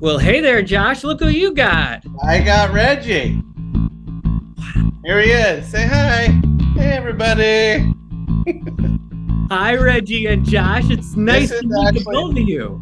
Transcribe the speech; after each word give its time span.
Well, 0.00 0.16
hey 0.18 0.40
there, 0.40 0.62
Josh. 0.62 1.04
Look 1.04 1.20
who 1.20 1.28
you 1.28 1.52
got. 1.52 2.02
I 2.24 2.40
got 2.40 2.72
Reggie. 2.72 3.42
Here 5.04 5.20
he 5.20 5.30
is. 5.30 5.66
Say 5.68 5.86
hi. 5.86 6.28
Hey, 6.74 6.92
everybody. 6.92 7.94
Hi, 9.50 9.74
Reggie 9.74 10.26
and 10.26 10.44
Josh. 10.44 10.88
It's 10.90 11.16
nice 11.16 11.50
to 11.50 11.66
meet 11.66 11.88
actually- 11.88 12.04
both 12.14 12.30
of 12.32 12.38
you. 12.48 12.80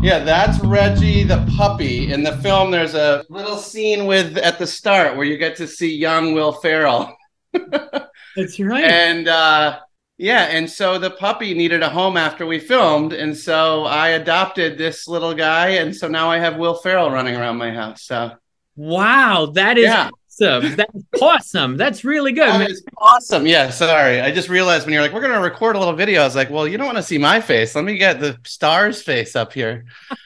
Yeah, 0.00 0.20
that's 0.20 0.58
Reggie 0.60 1.24
the 1.24 1.44
puppy. 1.56 2.12
In 2.12 2.22
the 2.22 2.36
film, 2.38 2.70
there's 2.70 2.94
a 2.94 3.24
little 3.30 3.56
scene 3.56 4.06
with 4.06 4.36
at 4.38 4.58
the 4.58 4.66
start 4.66 5.16
where 5.16 5.24
you 5.26 5.36
get 5.36 5.56
to 5.56 5.66
see 5.66 5.94
young 5.94 6.32
Will 6.34 6.52
Ferrell. 6.52 7.16
That's 8.36 8.58
right. 8.60 8.84
And 8.84 9.28
uh 9.28 9.78
yeah, 10.24 10.44
and 10.56 10.68
so 10.70 10.98
the 10.98 11.10
puppy 11.10 11.52
needed 11.54 11.82
a 11.82 11.88
home 11.90 12.16
after 12.16 12.46
we 12.46 12.58
filmed, 12.58 13.12
and 13.12 13.36
so 13.36 13.84
I 13.84 14.08
adopted 14.20 14.78
this 14.78 15.06
little 15.06 15.34
guy, 15.34 15.68
and 15.80 15.94
so 15.94 16.08
now 16.08 16.30
I 16.30 16.38
have 16.38 16.56
Will 16.56 16.74
Ferrell 16.74 17.10
running 17.10 17.36
around 17.36 17.56
my 17.58 17.70
house. 17.72 18.02
So 18.02 18.32
wow, 18.76 19.46
that 19.54 19.76
is 19.78 19.84
Yeah. 19.84 20.08
awesome. 20.40 20.76
That's 20.76 20.92
awesome. 21.22 21.76
That's 21.76 22.04
really 22.04 22.32
good. 22.32 22.48
that 22.48 22.58
man. 22.58 22.70
awesome. 22.98 23.46
Yeah, 23.46 23.70
sorry. 23.70 24.20
I 24.20 24.30
just 24.32 24.48
realized 24.48 24.86
when 24.86 24.92
you're 24.94 25.02
like, 25.02 25.12
we're 25.12 25.20
gonna 25.20 25.40
record 25.40 25.76
a 25.76 25.78
little 25.78 25.94
video, 25.94 26.22
I 26.22 26.24
was 26.24 26.34
like, 26.36 26.50
well, 26.50 26.66
you 26.66 26.76
don't 26.78 26.86
want 26.86 26.98
to 26.98 27.02
see 27.12 27.18
my 27.18 27.40
face. 27.40 27.74
Let 27.74 27.84
me 27.84 27.96
get 27.98 28.18
the 28.20 28.38
star's 28.44 29.02
face 29.02 29.36
up 29.36 29.52
here. 29.52 29.84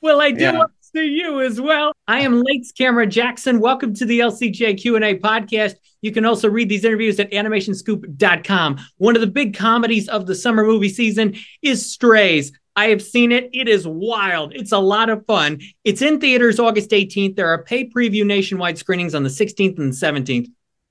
Well, 0.00 0.20
I 0.20 0.30
do 0.30 0.44
Yeah. 0.44 0.52
want 0.52 0.70
to 0.92 1.02
you 1.02 1.40
as 1.40 1.60
well. 1.60 1.92
I 2.06 2.20
am 2.20 2.42
Lights 2.42 2.72
Camera 2.72 3.06
Jackson. 3.06 3.60
Welcome 3.60 3.94
to 3.94 4.04
the 4.04 4.20
LCJ 4.20 4.80
Q&A 4.80 5.18
podcast. 5.18 5.74
You 6.00 6.12
can 6.12 6.24
also 6.24 6.48
read 6.48 6.68
these 6.68 6.84
interviews 6.84 7.20
at 7.20 7.30
animationscoop.com. 7.30 8.78
One 8.96 9.14
of 9.14 9.20
the 9.20 9.26
big 9.26 9.56
comedies 9.56 10.08
of 10.08 10.26
the 10.26 10.34
summer 10.34 10.64
movie 10.64 10.88
season 10.88 11.36
is 11.62 11.90
Strays. 11.90 12.52
I 12.76 12.86
have 12.86 13.02
seen 13.02 13.32
it. 13.32 13.50
It 13.52 13.68
is 13.68 13.86
wild. 13.86 14.54
It's 14.54 14.72
a 14.72 14.78
lot 14.78 15.10
of 15.10 15.26
fun. 15.26 15.60
It's 15.84 16.00
in 16.00 16.20
theaters 16.20 16.60
August 16.60 16.90
18th. 16.90 17.36
There 17.36 17.48
are 17.48 17.64
pay 17.64 17.88
preview 17.88 18.24
nationwide 18.24 18.78
screenings 18.78 19.14
on 19.14 19.24
the 19.24 19.30
16th 19.30 19.78
and 19.78 19.92
17th. 19.92 20.46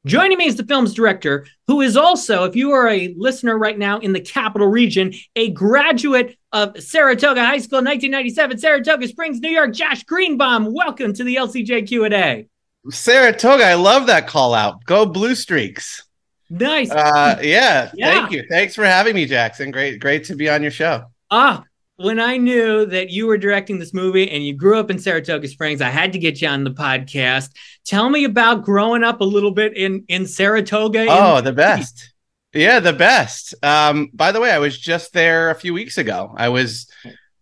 Joining 0.08 0.38
me 0.38 0.46
is 0.46 0.56
the 0.56 0.64
film's 0.66 0.94
director, 0.94 1.46
who 1.68 1.82
is 1.82 1.98
also, 1.98 2.46
if 2.46 2.56
you 2.56 2.72
are 2.72 2.88
a 2.88 3.14
listener 3.18 3.58
right 3.58 3.78
now 3.78 4.00
in 4.00 4.14
the 4.14 4.22
capital 4.22 4.68
region, 4.68 5.14
a 5.36 5.50
graduate 5.52 6.38
of 6.54 6.82
Saratoga 6.82 7.42
High 7.46 7.58
School, 7.58 7.80
1997, 7.80 8.58
Saratoga 8.58 9.08
Springs, 9.08 9.40
New 9.42 9.50
York. 9.50 9.74
Josh 9.74 10.04
Greenbaum, 10.04 10.74
welcome 10.74 11.12
to 11.14 11.24
the 11.26 11.36
LCJ 11.36 11.88
Q&A. 11.88 12.48
Saratoga, 12.90 13.66
I 13.66 13.74
love 13.74 14.08
that 14.08 14.28
call 14.28 14.54
out. 14.54 14.84
Go 14.86 15.06
Blue 15.06 15.36
Streaks. 15.36 16.06
Nice. 16.50 16.90
Uh, 16.90 17.38
yeah, 17.42 17.92
Yeah. 17.96 18.12
thank 18.14 18.32
you. 18.32 18.46
Thanks 18.50 18.76
for 18.76 18.86
having 18.86 19.14
me, 19.14 19.26
Jackson. 19.26 19.72
Great, 19.72 20.00
great 20.00 20.24
to 20.26 20.36
be 20.36 20.50
on 20.50 20.62
your 20.62 20.72
show. 20.72 21.04
Ah, 21.30 21.64
when 21.98 22.20
I 22.20 22.38
knew 22.38 22.86
that 22.86 23.10
you 23.10 23.28
were 23.28 23.38
directing 23.38 23.80
this 23.80 23.94
movie 23.94 24.30
and 24.32 24.46
you 24.46 24.54
grew 24.54 24.80
up 24.80 24.90
in 24.90 25.00
Saratoga 25.00 25.48
Springs, 25.48 25.82
I 25.82 25.90
had 25.90 26.14
to 26.14 26.20
get 26.20 26.42
you 26.42 26.48
on 26.48 26.64
the 26.64 26.72
podcast. 26.72 27.50
Tell 27.86 28.10
me 28.10 28.24
about 28.24 28.64
growing 28.64 29.04
up 29.04 29.22
a 29.22 29.26
little 29.26 29.52
bit 29.52 29.76
in 29.76 30.04
in 30.08 30.26
Saratoga. 30.26 31.02
in- 31.04 31.08
Oh, 31.10 31.42
the 31.42 31.54
best. 31.54 32.14
Yeah, 32.54 32.80
the 32.80 32.94
best. 32.94 33.54
Um, 33.64 34.10
by 34.14 34.32
the 34.32 34.40
way, 34.40 34.52
I 34.52 34.58
was 34.60 34.80
just 34.80 35.14
there 35.14 35.50
a 35.52 35.56
few 35.56 35.74
weeks 35.74 35.98
ago. 35.98 36.34
I 36.38 36.50
was 36.50 36.90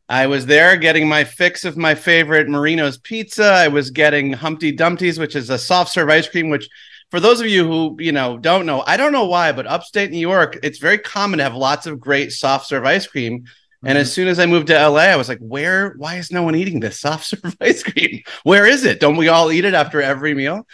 I 0.09 0.27
was 0.27 0.45
there 0.45 0.75
getting 0.77 1.07
my 1.07 1.23
fix 1.23 1.65
of 1.65 1.77
my 1.77 1.95
favorite 1.95 2.47
Marino's 2.47 2.97
pizza. 2.97 3.45
I 3.45 3.67
was 3.69 3.91
getting 3.91 4.33
Humpty 4.33 4.71
Dumpty's, 4.71 5.17
which 5.19 5.35
is 5.35 5.49
a 5.49 5.57
soft 5.57 5.91
serve 5.93 6.09
ice 6.09 6.27
cream, 6.27 6.49
which 6.49 6.67
for 7.11 7.19
those 7.19 7.39
of 7.41 7.47
you 7.47 7.65
who, 7.67 7.95
you 7.99 8.11
know, 8.11 8.37
don't 8.37 8.65
know, 8.65 8.83
I 8.87 8.97
don't 8.97 9.11
know 9.11 9.25
why, 9.25 9.51
but 9.51 9.67
upstate 9.67 10.11
New 10.11 10.17
York, 10.19 10.57
it's 10.63 10.79
very 10.79 10.97
common 10.97 11.37
to 11.37 11.43
have 11.43 11.55
lots 11.55 11.85
of 11.87 11.99
great 11.99 12.31
soft 12.31 12.67
serve 12.67 12.85
ice 12.85 13.07
cream. 13.07 13.45
And 13.85 13.97
as 13.97 14.11
soon 14.11 14.27
as 14.27 14.39
I 14.39 14.45
moved 14.47 14.67
to 14.67 14.73
LA, 14.89 15.01
I 15.01 15.15
was 15.15 15.29
like, 15.29 15.39
where, 15.39 15.93
why 15.97 16.15
is 16.15 16.31
no 16.31 16.43
one 16.43 16.55
eating 16.55 16.79
this 16.79 16.99
soft 16.99 17.25
serve 17.25 17.55
ice 17.61 17.83
cream? 17.83 18.21
Where 18.43 18.65
is 18.65 18.83
it? 18.83 18.99
Don't 18.99 19.17
we 19.17 19.27
all 19.29 19.51
eat 19.51 19.65
it 19.65 19.73
after 19.73 20.01
every 20.01 20.33
meal? 20.33 20.67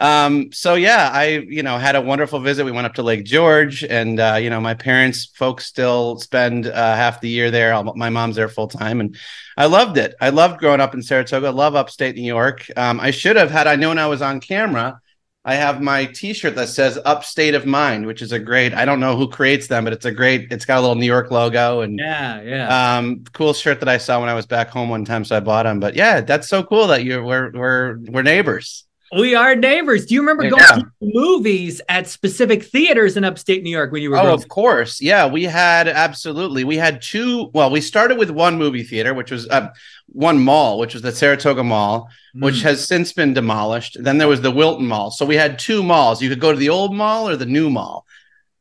Um, 0.00 0.52
so 0.52 0.74
yeah, 0.74 1.10
I, 1.12 1.38
you 1.48 1.64
know, 1.64 1.76
had 1.76 1.96
a 1.96 2.00
wonderful 2.00 2.38
visit. 2.38 2.64
We 2.64 2.70
went 2.70 2.86
up 2.86 2.94
to 2.94 3.02
Lake 3.02 3.24
George 3.24 3.82
and, 3.82 4.20
uh, 4.20 4.38
you 4.40 4.48
know, 4.48 4.60
my 4.60 4.74
parents, 4.74 5.26
folks 5.34 5.66
still 5.66 6.18
spend 6.20 6.66
uh, 6.68 6.94
half 6.94 7.20
the 7.20 7.28
year 7.28 7.50
there. 7.50 7.74
I'll- 7.74 7.96
My 7.96 8.08
mom's 8.10 8.36
there 8.36 8.48
full 8.48 8.68
time 8.68 9.00
and 9.00 9.16
I 9.56 9.66
loved 9.66 9.98
it. 9.98 10.14
I 10.20 10.28
loved 10.30 10.60
growing 10.60 10.80
up 10.80 10.94
in 10.94 11.02
Saratoga. 11.02 11.50
Love 11.50 11.74
upstate 11.74 12.14
New 12.14 12.22
York. 12.22 12.64
Um, 12.76 13.00
I 13.00 13.10
should 13.10 13.34
have, 13.34 13.50
had 13.50 13.66
I 13.66 13.74
known 13.74 13.98
I 13.98 14.06
was 14.06 14.22
on 14.22 14.38
camera, 14.40 15.00
I 15.44 15.54
have 15.54 15.80
my 15.80 16.04
T-shirt 16.04 16.56
that 16.56 16.68
says 16.68 16.98
"Upstate 17.04 17.54
of 17.54 17.64
Mind," 17.64 18.06
which 18.06 18.22
is 18.22 18.32
a 18.32 18.38
great. 18.38 18.74
I 18.74 18.84
don't 18.84 19.00
know 19.00 19.16
who 19.16 19.28
creates 19.28 19.66
them, 19.68 19.84
but 19.84 19.92
it's 19.92 20.04
a 20.04 20.12
great. 20.12 20.52
It's 20.52 20.64
got 20.66 20.78
a 20.78 20.80
little 20.82 20.96
New 20.96 21.06
York 21.06 21.30
logo 21.30 21.80
and 21.80 21.98
Yeah, 21.98 22.42
yeah. 22.42 22.96
um, 22.98 23.24
cool 23.32 23.54
shirt 23.54 23.80
that 23.80 23.88
I 23.88 23.98
saw 23.98 24.20
when 24.20 24.28
I 24.28 24.34
was 24.34 24.46
back 24.46 24.68
home 24.68 24.88
one 24.90 25.04
time, 25.04 25.24
so 25.24 25.36
I 25.36 25.40
bought 25.40 25.62
them. 25.62 25.80
But 25.80 25.94
yeah, 25.94 26.20
that's 26.20 26.48
so 26.48 26.62
cool 26.62 26.88
that 26.88 27.04
you're 27.04 27.24
we're 27.24 27.50
we're 27.52 27.98
we're 27.98 28.22
neighbors. 28.22 28.84
We 29.16 29.34
are 29.34 29.54
neighbors. 29.54 30.06
Do 30.06 30.14
you 30.14 30.20
remember 30.20 30.44
Yeah. 30.44 30.50
going 30.50 30.80
to 30.82 30.86
movies 31.00 31.80
at 31.88 32.06
specific 32.08 32.62
theaters 32.62 33.16
in 33.16 33.24
upstate 33.24 33.62
New 33.62 33.70
York 33.70 33.90
when 33.92 34.02
you 34.02 34.10
were 34.10 34.18
Oh, 34.18 34.22
growing 34.22 34.34
of 34.34 34.48
course, 34.48 35.00
yeah. 35.00 35.26
We 35.26 35.44
had 35.44 35.88
absolutely. 35.88 36.64
We 36.64 36.76
had 36.76 37.00
two. 37.00 37.50
Well, 37.54 37.70
we 37.70 37.80
started 37.80 38.18
with 38.18 38.30
one 38.30 38.58
movie 38.58 38.82
theater, 38.82 39.14
which 39.14 39.30
was 39.30 39.48
uh, 39.48 39.68
one 40.08 40.38
mall, 40.38 40.78
which 40.78 40.94
was 40.94 41.02
the 41.02 41.12
Saratoga 41.12 41.62
Mall, 41.64 42.08
which 42.34 42.56
Mm. 42.56 42.62
has 42.62 42.86
since 42.86 43.12
been 43.12 43.32
demolished. 43.34 43.96
Then 44.02 44.18
there 44.18 44.28
was 44.28 44.40
the 44.42 44.50
Wilton 44.50 44.86
Mall. 44.86 45.10
So 45.10 45.24
we 45.24 45.36
had 45.36 45.58
two 45.58 45.82
malls. 45.82 46.20
You 46.22 46.28
could 46.28 46.40
go 46.40 46.52
to 46.52 46.58
the 46.58 46.68
old 46.70 46.94
mall 46.94 47.28
or 47.28 47.36
the 47.36 47.46
new 47.46 47.70
mall. 47.70 48.04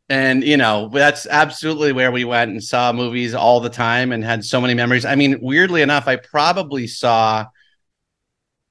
And 0.10 0.42
you 0.44 0.56
know, 0.56 0.90
that's 0.94 1.28
absolutely 1.30 1.92
where 1.92 2.12
we 2.14 2.24
went 2.24 2.52
and 2.52 2.64
saw 2.64 2.94
movies 2.94 3.34
all 3.34 3.60
the 3.60 3.70
time 3.70 4.14
and 4.14 4.24
had 4.24 4.46
so 4.46 4.62
many 4.62 4.74
memories. 4.74 5.04
I 5.04 5.16
mean, 5.16 5.38
weirdly 5.42 5.82
enough, 5.82 6.08
I 6.08 6.16
probably 6.16 6.88
saw 6.88 7.46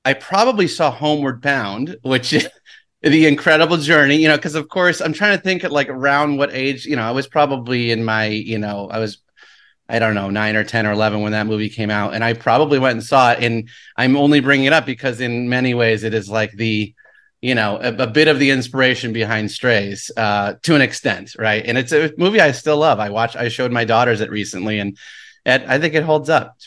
I 0.07 0.15
probably 0.15 0.69
saw 0.69 0.93
Homeward 0.93 1.43
Bound, 1.43 1.97
which 2.03 2.33
is 2.33 2.49
the 3.03 3.27
incredible 3.27 3.77
journey, 3.77 4.17
you 4.17 4.29
know, 4.29 4.37
because 4.37 4.55
of 4.55 4.69
course 4.69 5.01
I'm 5.01 5.13
trying 5.13 5.37
to 5.37 5.43
think 5.43 5.65
at 5.65 5.73
like 5.73 5.89
around 5.89 6.37
what 6.37 6.55
age, 6.55 6.87
you 6.87 6.95
know, 6.95 7.03
I 7.03 7.11
was 7.11 7.27
probably 7.27 7.91
in 7.91 8.05
my, 8.05 8.27
you 8.27 8.59
know, 8.59 8.89
I 8.89 9.01
was 9.01 9.19
I 9.89 9.99
don't 9.99 10.15
know, 10.15 10.31
nine 10.31 10.57
or 10.57 10.65
10 10.65 10.87
or 10.87 10.93
11 10.93 11.23
when 11.23 11.33
that 11.33 11.47
movie 11.47 11.69
came 11.69 11.91
out. 11.91 12.15
And 12.15 12.23
I 12.25 12.35
probably 12.35 12.79
went 12.79 12.99
and 12.99 13.05
saw 13.05 13.33
it. 13.33 13.43
And 13.43 13.69
I'm 13.97 14.17
only 14.17 14.41
bringing 14.41 14.67
it 14.67 14.73
up 14.73 14.85
because, 14.85 15.21
in 15.21 15.49
many 15.49 15.75
ways, 15.75 16.03
it 16.03 16.13
is 16.13 16.29
like 16.29 16.51
the, 16.53 16.93
you 17.41 17.55
know, 17.55 17.79
a, 17.81 17.95
a 17.95 18.07
bit 18.09 18.27
of 18.27 18.41
the 18.41 18.51
inspiration 18.51 19.13
behind 19.13 19.51
Strays 19.51 20.11
uh, 20.17 20.55
to 20.63 20.75
an 20.75 20.83
extent. 20.83 21.37
Right. 21.39 21.65
And 21.65 21.79
it's 21.79 21.93
a 21.93 22.13
movie 22.19 22.41
I 22.41 22.51
still 22.51 22.79
love. 22.79 22.99
I 22.99 23.11
watched, 23.11 23.37
I 23.37 23.49
showed 23.49 23.71
my 23.71 23.85
daughters 23.85 24.21
it 24.21 24.31
recently 24.31 24.81
and 24.81 24.99
it, 25.45 25.63
I 25.69 25.79
think 25.79 25.95
it 25.95 26.03
holds 26.03 26.29
up. 26.29 26.57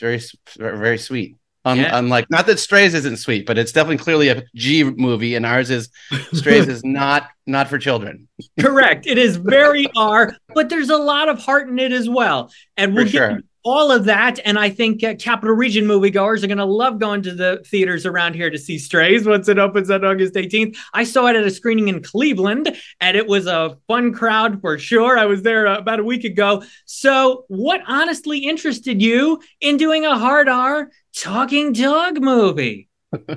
very, 0.56 0.78
very 0.78 0.98
sweet. 0.98 1.36
Un- 1.64 1.76
Yeah. 1.78 1.98
Unlike, 1.98 2.30
not 2.30 2.46
that 2.46 2.58
Strays 2.58 2.94
isn't 2.94 3.18
sweet, 3.18 3.44
but 3.46 3.58
it's 3.58 3.70
definitely 3.72 3.98
clearly 3.98 4.28
a 4.28 4.42
G 4.54 4.84
movie, 4.84 5.34
and 5.34 5.44
ours 5.44 5.68
is 5.70 5.90
Strays 6.32 6.68
is 6.68 6.82
not 6.84 7.28
not 7.46 7.68
for 7.68 7.78
children. 7.78 8.28
Correct. 8.58 9.06
It 9.06 9.18
is 9.18 9.36
very 9.36 9.86
R, 9.96 10.34
but 10.54 10.68
there's 10.70 10.88
a 10.90 10.96
lot 10.96 11.28
of 11.28 11.38
heart 11.38 11.68
in 11.68 11.78
it 11.78 11.92
as 11.92 12.08
well. 12.08 12.50
And 12.76 12.94
we'll 12.94 13.04
For 13.06 13.12
get 13.12 13.18
sure. 13.18 13.40
All 13.64 13.90
of 13.90 14.04
that. 14.06 14.38
And 14.44 14.58
I 14.58 14.70
think 14.70 15.04
uh, 15.04 15.14
Capital 15.16 15.54
Region 15.54 15.84
moviegoers 15.84 16.42
are 16.42 16.46
going 16.46 16.58
to 16.58 16.64
love 16.64 16.98
going 16.98 17.22
to 17.22 17.34
the 17.34 17.62
theaters 17.66 18.06
around 18.06 18.34
here 18.34 18.50
to 18.50 18.58
see 18.58 18.78
Strays 18.78 19.26
once 19.26 19.48
it 19.48 19.58
opens 19.58 19.90
on 19.90 20.04
August 20.04 20.34
18th. 20.34 20.76
I 20.94 21.04
saw 21.04 21.26
it 21.26 21.36
at 21.36 21.44
a 21.44 21.50
screening 21.50 21.88
in 21.88 22.02
Cleveland, 22.02 22.74
and 23.00 23.16
it 23.16 23.26
was 23.26 23.46
a 23.46 23.76
fun 23.86 24.12
crowd 24.12 24.60
for 24.60 24.78
sure. 24.78 25.18
I 25.18 25.26
was 25.26 25.42
there 25.42 25.66
uh, 25.66 25.78
about 25.78 26.00
a 26.00 26.04
week 26.04 26.24
ago. 26.24 26.62
So, 26.86 27.44
what 27.48 27.82
honestly 27.86 28.38
interested 28.38 29.02
you 29.02 29.40
in 29.60 29.76
doing 29.76 30.06
a 30.06 30.18
hard 30.18 30.48
R 30.48 30.90
talking 31.14 31.72
dog 31.72 32.20
movie? 32.20 32.88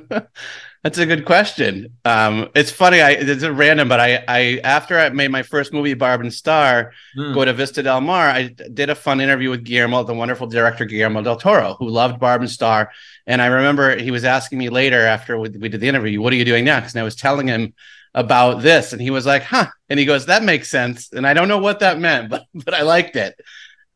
That's 0.83 0.97
a 0.97 1.05
good 1.05 1.23
question. 1.23 1.93
Um, 2.03 2.49
it's 2.55 2.69
funny. 2.69 2.99
I 3.01 3.11
it's 3.11 3.43
a 3.43 3.53
random, 3.53 3.87
but 3.87 4.01
I 4.01 4.21
I 4.27 4.59
after 4.65 4.99
I 4.99 5.07
made 5.09 5.31
my 5.31 5.41
first 5.41 5.71
movie, 5.71 5.93
Barb 5.93 6.19
and 6.19 6.33
Star, 6.33 6.91
Hmm. 7.15 7.33
go 7.33 7.45
to 7.45 7.53
Vista 7.53 7.81
Del 7.81 8.01
Mar. 8.01 8.27
I 8.27 8.49
did 8.73 8.89
a 8.89 8.95
fun 8.95 9.21
interview 9.21 9.49
with 9.49 9.63
Guillermo, 9.63 10.03
the 10.03 10.13
wonderful 10.13 10.47
director 10.47 10.83
Guillermo 10.83 11.21
del 11.21 11.37
Toro, 11.37 11.75
who 11.79 11.87
loved 11.87 12.19
Barb 12.19 12.41
and 12.41 12.51
Star. 12.51 12.91
And 13.25 13.41
I 13.41 13.45
remember 13.45 13.95
he 13.97 14.11
was 14.11 14.25
asking 14.25 14.57
me 14.59 14.67
later 14.67 14.99
after 15.05 15.39
we, 15.39 15.47
we 15.49 15.69
did 15.69 15.79
the 15.79 15.87
interview, 15.87 16.21
"What 16.21 16.33
are 16.33 16.35
you 16.35 16.43
doing 16.45 16.65
next?" 16.65 16.93
And 16.93 16.99
I 16.99 17.03
was 17.05 17.15
telling 17.15 17.47
him 17.47 17.73
about 18.13 18.61
this, 18.61 18.91
and 18.91 19.01
he 19.01 19.09
was 19.09 19.25
like, 19.25 19.43
"Huh?" 19.43 19.67
And 19.89 19.97
he 19.97 20.05
goes, 20.05 20.25
"That 20.25 20.43
makes 20.43 20.69
sense." 20.69 21.13
And 21.13 21.25
I 21.25 21.33
don't 21.33 21.47
know 21.47 21.59
what 21.59 21.79
that 21.79 21.97
meant, 21.97 22.29
but 22.33 22.43
but 22.53 22.73
I 22.73 22.81
liked 22.81 23.15
it. 23.15 23.35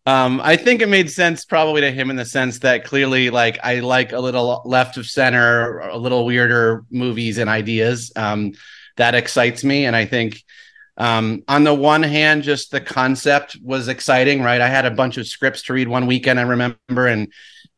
Um, 0.08 0.40
I 0.42 0.56
think 0.56 0.82
it 0.82 0.88
made 0.88 1.12
sense 1.12 1.44
probably 1.44 1.82
to 1.82 1.92
him 1.92 2.10
in 2.10 2.16
the 2.16 2.24
sense 2.24 2.60
that 2.60 2.86
clearly, 2.86 3.30
like, 3.30 3.60
I 3.62 3.82
like 3.82 4.14
a 4.14 4.20
little 4.20 4.62
left 4.64 4.96
of 4.96 5.06
center, 5.06 5.80
a 5.80 5.98
little 5.98 6.26
weirder 6.26 6.86
movies 6.90 7.38
and 7.38 7.50
ideas. 7.50 8.14
Um, 8.16 8.54
that 8.96 9.16
excites 9.16 9.66
me, 9.66 9.86
and 9.86 9.98
I 9.98 10.06
think 10.06 10.42
um, 10.96 11.44
on 11.50 11.66
the 11.66 11.74
one 11.74 12.04
hand, 12.04 12.44
just 12.44 12.72
the 12.72 12.80
concept 12.80 13.58
was 13.62 13.90
exciting, 13.90 14.42
right? 14.42 14.62
I 14.62 14.70
had 14.70 14.86
a 14.86 14.92
bunch 14.92 15.18
of 15.18 15.28
scripts 15.28 15.64
to 15.64 15.74
read 15.74 15.90
one 15.90 16.08
weekend, 16.08 16.40
I 16.40 16.44
remember, 16.44 17.08
and 17.08 17.28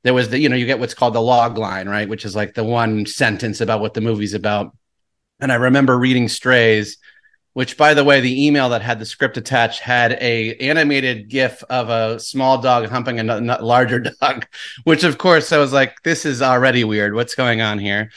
there 0.04 0.14
was 0.14 0.30
the, 0.30 0.38
you 0.38 0.50
know, 0.50 0.56
you 0.56 0.68
get 0.68 0.80
what's 0.80 0.94
called 0.94 1.16
the 1.16 1.22
log 1.22 1.58
line, 1.58 1.90
right? 1.90 2.08
Which 2.08 2.26
is 2.26 2.36
like 2.36 2.54
the 2.54 2.64
one 2.64 3.08
sentence 3.08 3.60
about 3.60 3.82
what 3.82 3.96
the 3.96 4.02
movie's 4.02 4.36
about. 4.36 4.78
And 5.40 5.52
I 5.52 5.56
remember 5.56 5.98
reading 5.98 6.28
Strays 6.30 7.00
which 7.54 7.78
by 7.78 7.94
the 7.94 8.04
way 8.04 8.20
the 8.20 8.46
email 8.46 8.70
that 8.70 8.82
had 8.82 9.00
the 9.00 9.06
script 9.06 9.38
attached 9.38 9.82
had 9.82 10.14
a 10.22 10.56
animated 10.56 11.30
gif 11.30 11.64
of 11.70 11.90
a 11.90 12.20
small 12.20 12.62
dog 12.62 12.88
humping 12.88 13.20
a 13.20 13.34
n- 13.36 13.58
larger 13.62 14.00
dog. 14.22 14.46
Which 14.84 15.04
of 15.04 15.18
course 15.18 15.52
i 15.52 15.58
was 15.58 15.74
like 15.74 16.02
this 16.04 16.26
is 16.26 16.42
already 16.42 16.84
weird. 16.84 17.14
What's 17.14 17.36
going 17.36 17.62
on 17.62 17.80
here? 17.80 18.12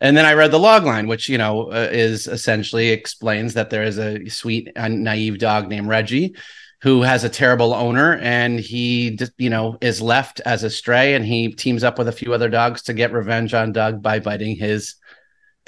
And 0.00 0.16
then 0.16 0.24
i 0.24 0.34
read 0.34 0.50
the 0.50 0.58
log 0.58 0.84
line 0.84 1.06
which 1.06 1.28
you 1.28 1.38
know 1.38 1.72
uh, 1.72 1.88
is 1.90 2.26
essentially 2.26 2.88
explains 2.90 3.54
that 3.54 3.70
there 3.70 3.82
is 3.82 3.98
a 3.98 4.28
sweet 4.28 4.70
and 4.76 5.04
naive 5.04 5.38
dog 5.38 5.68
named 5.68 5.88
reggie 5.88 6.34
who 6.80 7.02
has 7.02 7.24
a 7.24 7.28
terrible 7.28 7.74
owner 7.74 8.16
and 8.18 8.60
he 8.60 9.18
you 9.36 9.50
know 9.50 9.76
is 9.80 10.00
left 10.00 10.40
as 10.46 10.62
a 10.62 10.70
stray 10.70 11.14
and 11.14 11.26
he 11.26 11.52
teams 11.52 11.82
up 11.82 11.98
with 11.98 12.08
a 12.08 12.12
few 12.12 12.32
other 12.32 12.48
dogs 12.48 12.82
to 12.82 12.94
get 12.94 13.12
revenge 13.12 13.52
on 13.54 13.72
doug 13.72 14.00
by 14.00 14.20
biting 14.20 14.54
his 14.56 14.94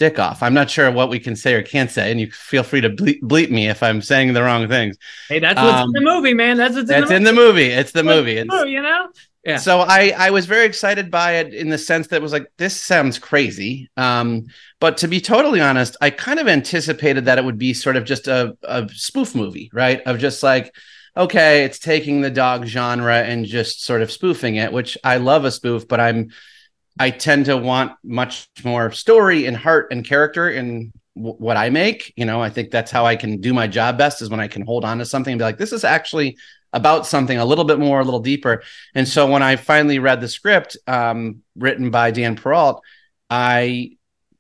dick 0.00 0.19
off. 0.19 0.43
I'm 0.43 0.55
not 0.55 0.70
sure 0.70 0.91
what 0.91 1.11
we 1.11 1.20
can 1.20 1.37
say 1.37 1.52
or 1.52 1.62
can't 1.62 1.91
say, 1.91 2.11
and 2.11 2.19
you 2.19 2.31
feel 2.32 2.62
free 2.62 2.81
to 2.81 2.88
bleep, 2.88 3.20
bleep 3.20 3.50
me 3.50 3.69
if 3.69 3.82
I'm 3.82 4.00
saying 4.00 4.32
the 4.32 4.43
wrong 4.43 4.67
things. 4.67 4.97
Hey, 5.29 5.41
that's 5.41 5.61
what's 5.61 5.82
um, 5.82 5.88
in 5.94 6.02
the 6.02 6.11
movie, 6.11 6.32
man. 6.32 6.56
That's 6.56 6.75
what's 6.75 6.91
in, 6.91 7.00
that's 7.00 7.11
the, 7.11 7.17
in 7.17 7.25
the 7.25 7.35
movie. 7.35 7.67
It's 7.67 7.93
the 7.93 8.02
movie. 8.02 8.38
It's, 8.38 8.52
you 8.67 8.81
know. 8.81 9.08
Yeah. 9.44 9.58
So 9.58 9.81
I 9.81 10.14
I 10.17 10.31
was 10.31 10.47
very 10.47 10.64
excited 10.64 11.11
by 11.11 11.32
it 11.37 11.52
in 11.52 11.69
the 11.69 11.76
sense 11.76 12.06
that 12.08 12.17
it 12.17 12.23
was 12.23 12.32
like 12.32 12.50
this 12.56 12.81
sounds 12.81 13.19
crazy. 13.19 13.91
Um, 13.99 14.47
but 14.81 14.97
to 14.99 15.08
be 15.08 15.20
totally 15.20 15.61
honest, 15.61 15.99
I 16.00 16.08
kind 16.08 16.41
of 16.41 16.49
anticipated 16.49 17.26
that 17.26 17.37
it 17.37 17.44
would 17.44 17.58
be 17.58 17.75
sort 17.75 17.97
of 17.97 18.05
just 18.05 18.26
a, 18.26 18.56
a 18.62 18.88
spoof 18.93 19.35
movie, 19.35 19.70
right? 19.75 20.00
Of 20.06 20.19
just 20.19 20.43
like, 20.43 20.75
okay, 21.14 21.64
it's 21.64 21.79
taking 21.79 22.23
the 22.23 22.31
dog 22.31 22.64
genre 22.64 23.19
and 23.19 23.44
just 23.44 23.85
sort 23.85 24.00
of 24.00 24.11
spoofing 24.11 24.56
it, 24.56 24.73
which 24.73 24.97
I 25.05 25.19
love 25.19 25.44
a 25.44 25.50
spoof, 25.50 25.87
but 25.87 26.00
I'm 26.00 26.31
I 26.99 27.11
tend 27.11 27.47
to 27.47 27.57
want 27.57 27.93
much 28.03 28.49
more 28.65 28.91
story 28.93 29.47
and 29.47 29.57
heart 29.57 29.89
and 29.91 30.05
character 30.05 30.51
in 30.51 30.93
w- 31.17 31.37
what 31.37 31.57
I 31.57 31.71
make. 31.71 32.13
You 32.17 32.25
know, 32.25 32.43
I 32.43 32.51
think 32.51 32.71
that's 32.71 32.91
how 32.91 33.07
I 33.07 33.17
can 33.17 33.41
do 33.41 33.55
my 33.55 33.67
job 33.67 33.97
best 33.97 34.23
is 34.23 34.31
when 34.31 34.41
I 34.41 34.49
can 34.49 34.63
hold 34.67 34.85
on 34.85 34.99
to 34.99 35.07
something 35.07 35.33
and 35.33 35.39
be 35.39 35.45
like, 35.45 35.59
this 35.59 35.73
is 35.73 35.85
actually 35.85 36.37
about 36.73 37.07
something 37.07 37.39
a 37.39 37.45
little 37.45 37.65
bit 37.65 37.79
more, 37.79 38.01
a 38.01 38.05
little 38.05 38.21
deeper. 38.21 38.63
And 38.95 39.09
so 39.09 39.27
when 39.31 39.43
I 39.43 39.57
finally 39.57 39.99
read 39.99 40.21
the 40.21 40.29
script 40.29 40.77
um, 40.87 41.43
written 41.57 41.91
by 41.91 42.11
Dan 42.11 42.37
Perrault, 42.37 42.83
I 43.29 43.97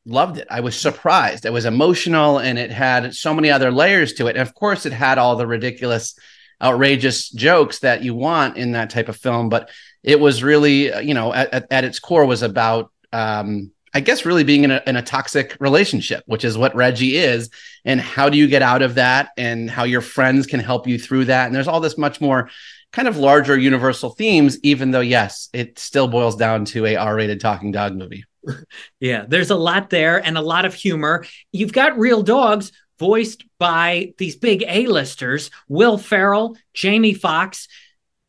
loved 0.06 0.38
it. 0.38 0.46
I 0.50 0.60
was 0.60 0.76
surprised. 0.76 1.44
It 1.44 1.52
was 1.52 1.64
emotional 1.64 2.38
and 2.38 2.58
it 2.58 2.70
had 2.70 3.14
so 3.14 3.34
many 3.34 3.50
other 3.50 3.70
layers 3.70 4.14
to 4.14 4.26
it. 4.28 4.36
And 4.36 4.46
of 4.46 4.54
course, 4.54 4.86
it 4.86 4.92
had 4.92 5.18
all 5.18 5.36
the 5.36 5.46
ridiculous, 5.46 6.18
outrageous 6.62 7.30
jokes 7.30 7.80
that 7.80 8.02
you 8.02 8.14
want 8.14 8.56
in 8.56 8.72
that 8.72 8.90
type 8.90 9.08
of 9.08 9.16
film. 9.16 9.48
But 9.48 9.70
it 10.02 10.18
was 10.18 10.42
really 10.42 10.92
uh, 10.92 11.00
you 11.00 11.14
know 11.14 11.32
at, 11.32 11.66
at 11.70 11.84
its 11.84 11.98
core 11.98 12.24
was 12.24 12.42
about 12.42 12.90
um, 13.12 13.70
I 13.92 14.00
guess 14.00 14.24
really 14.24 14.44
being 14.44 14.64
in 14.64 14.70
a, 14.70 14.82
in 14.86 14.96
a 14.96 15.02
toxic 15.02 15.56
relationship, 15.58 16.22
which 16.26 16.44
is 16.44 16.56
what 16.56 16.74
Reggie 16.74 17.16
is, 17.16 17.50
and 17.84 18.00
how 18.00 18.28
do 18.28 18.38
you 18.38 18.46
get 18.46 18.62
out 18.62 18.82
of 18.82 18.94
that, 18.94 19.30
and 19.36 19.70
how 19.70 19.84
your 19.84 20.00
friends 20.00 20.46
can 20.46 20.60
help 20.60 20.86
you 20.86 20.98
through 20.98 21.26
that. 21.26 21.46
And 21.46 21.54
there's 21.54 21.68
all 21.68 21.80
this 21.80 21.98
much 21.98 22.20
more 22.20 22.50
kind 22.92 23.08
of 23.08 23.16
larger 23.16 23.58
universal 23.58 24.10
themes, 24.10 24.58
even 24.62 24.90
though 24.90 25.00
yes, 25.00 25.48
it 25.52 25.78
still 25.78 26.08
boils 26.08 26.36
down 26.36 26.64
to 26.66 26.86
a 26.86 26.96
R-rated 26.96 27.40
talking 27.40 27.72
dog 27.72 27.96
movie. 27.96 28.24
Yeah, 29.00 29.24
there's 29.26 29.50
a 29.50 29.56
lot 29.56 29.90
there 29.90 30.24
and 30.24 30.36
a 30.36 30.42
lot 30.42 30.64
of 30.64 30.74
humor. 30.74 31.24
You've 31.52 31.72
got 31.72 31.98
real 31.98 32.22
dogs 32.22 32.72
voiced 33.00 33.44
by 33.58 34.14
these 34.18 34.36
big 34.36 34.62
A-listers: 34.68 35.50
Will 35.66 35.98
Ferrell, 35.98 36.56
Jamie 36.74 37.14
Foxx. 37.14 37.66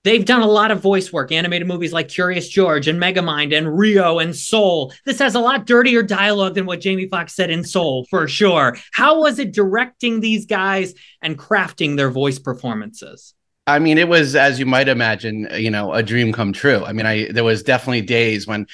They've 0.03 0.25
done 0.25 0.41
a 0.41 0.47
lot 0.47 0.71
of 0.71 0.81
voice 0.81 1.13
work, 1.13 1.31
animated 1.31 1.67
movies 1.67 1.93
like 1.93 2.07
Curious 2.07 2.49
George 2.49 2.87
and 2.87 2.99
Megamind 2.99 3.55
and 3.55 3.77
Rio 3.77 4.17
and 4.17 4.35
Soul. 4.35 4.91
This 5.05 5.19
has 5.19 5.35
a 5.35 5.39
lot 5.39 5.67
dirtier 5.67 6.01
dialogue 6.01 6.55
than 6.55 6.65
what 6.65 6.81
Jamie 6.81 7.07
Foxx 7.07 7.35
said 7.35 7.51
in 7.51 7.63
Soul, 7.63 8.07
for 8.09 8.27
sure. 8.27 8.77
How 8.93 9.21
was 9.21 9.37
it 9.37 9.51
directing 9.51 10.19
these 10.19 10.47
guys 10.47 10.95
and 11.21 11.37
crafting 11.37 11.97
their 11.97 12.09
voice 12.09 12.39
performances? 12.39 13.35
I 13.67 13.77
mean, 13.77 13.99
it 13.99 14.07
was 14.07 14.35
as 14.35 14.59
you 14.59 14.65
might 14.65 14.87
imagine, 14.87 15.47
you 15.53 15.69
know, 15.69 15.93
a 15.93 16.01
dream 16.01 16.33
come 16.33 16.51
true. 16.51 16.83
I 16.83 16.93
mean, 16.93 17.05
I 17.05 17.31
there 17.31 17.43
was 17.43 17.61
definitely 17.61 18.01
days 18.01 18.47
when 18.47 18.65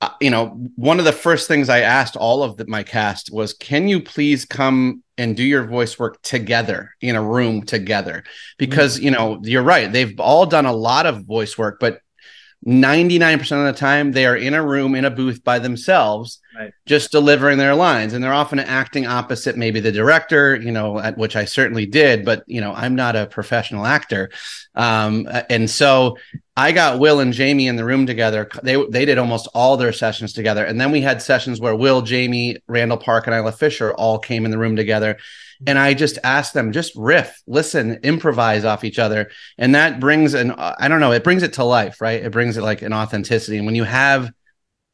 uh, 0.00 0.10
you 0.20 0.28
know, 0.28 0.48
one 0.74 0.98
of 0.98 1.04
the 1.04 1.12
first 1.12 1.46
things 1.46 1.68
I 1.68 1.80
asked 1.80 2.16
all 2.16 2.42
of 2.42 2.56
the, 2.56 2.66
my 2.66 2.82
cast 2.82 3.32
was, 3.32 3.52
"Can 3.52 3.86
you 3.86 4.00
please 4.00 4.44
come 4.44 5.03
and 5.16 5.36
do 5.36 5.42
your 5.42 5.64
voice 5.64 5.98
work 5.98 6.20
together 6.22 6.90
in 7.00 7.16
a 7.16 7.22
room 7.22 7.62
together?" 7.62 8.24
Because 8.58 8.96
mm-hmm. 8.96 9.04
you 9.04 9.10
know, 9.10 9.40
you're 9.42 9.62
right; 9.62 9.90
they've 9.92 10.18
all 10.18 10.46
done 10.46 10.66
a 10.66 10.72
lot 10.72 11.06
of 11.06 11.24
voice 11.24 11.58
work, 11.58 11.78
but 11.80 12.00
99% 12.66 13.40
of 13.40 13.74
the 13.74 13.78
time 13.78 14.12
they 14.12 14.24
are 14.24 14.36
in 14.36 14.54
a 14.54 14.64
room 14.64 14.94
in 14.94 15.04
a 15.04 15.10
booth 15.10 15.44
by 15.44 15.58
themselves 15.58 16.40
right. 16.58 16.72
just 16.86 17.12
delivering 17.12 17.58
their 17.58 17.74
lines. 17.74 18.14
And 18.14 18.24
they're 18.24 18.32
often 18.32 18.58
acting 18.58 19.06
opposite 19.06 19.56
maybe 19.56 19.80
the 19.80 19.92
director 19.92 20.56
you 20.56 20.72
know 20.72 20.98
at 20.98 21.18
which 21.18 21.36
i 21.36 21.44
certainly 21.44 21.84
did 21.84 22.24
but 22.24 22.42
you 22.46 22.60
know 22.60 22.72
i'm 22.72 22.94
not 22.94 23.16
a 23.16 23.26
professional 23.26 23.84
actor. 23.84 24.30
Um, 24.74 25.28
and 25.50 25.68
so 25.68 26.16
i 26.56 26.72
got 26.72 26.98
will 26.98 27.20
and 27.20 27.34
jamie 27.34 27.66
in 27.66 27.76
the 27.76 27.84
room 27.84 28.06
together. 28.06 28.48
They 28.62 28.82
they 28.86 29.04
did 29.04 29.18
almost 29.18 29.48
all 29.54 29.76
their 29.76 29.92
sessions 29.92 30.32
together. 30.32 30.64
And 30.64 30.80
then 30.80 30.90
we 30.90 31.02
had 31.02 31.20
sessions 31.20 31.60
where 31.60 31.76
will 31.76 32.00
jamie 32.00 32.56
randall 32.66 32.98
park 32.98 33.26
and 33.26 33.36
isla 33.36 33.52
fisher 33.52 33.92
all 33.92 34.18
came 34.18 34.46
in 34.46 34.50
the 34.50 34.58
room 34.58 34.76
together 34.76 35.18
and 35.66 35.78
I 35.78 35.94
just 35.94 36.18
ask 36.24 36.52
them 36.52 36.72
just 36.72 36.92
riff, 36.96 37.42
listen, 37.46 38.00
improvise 38.02 38.64
off 38.64 38.84
each 38.84 38.98
other, 38.98 39.30
and 39.58 39.74
that 39.74 40.00
brings 40.00 40.34
an 40.34 40.52
I 40.52 40.88
don't 40.88 41.00
know, 41.00 41.12
it 41.12 41.24
brings 41.24 41.42
it 41.42 41.54
to 41.54 41.64
life, 41.64 42.00
right? 42.00 42.22
It 42.22 42.32
brings 42.32 42.56
it 42.56 42.62
like 42.62 42.82
an 42.82 42.92
authenticity, 42.92 43.58
and 43.58 43.66
when 43.66 43.74
you 43.76 43.84
have 43.84 44.30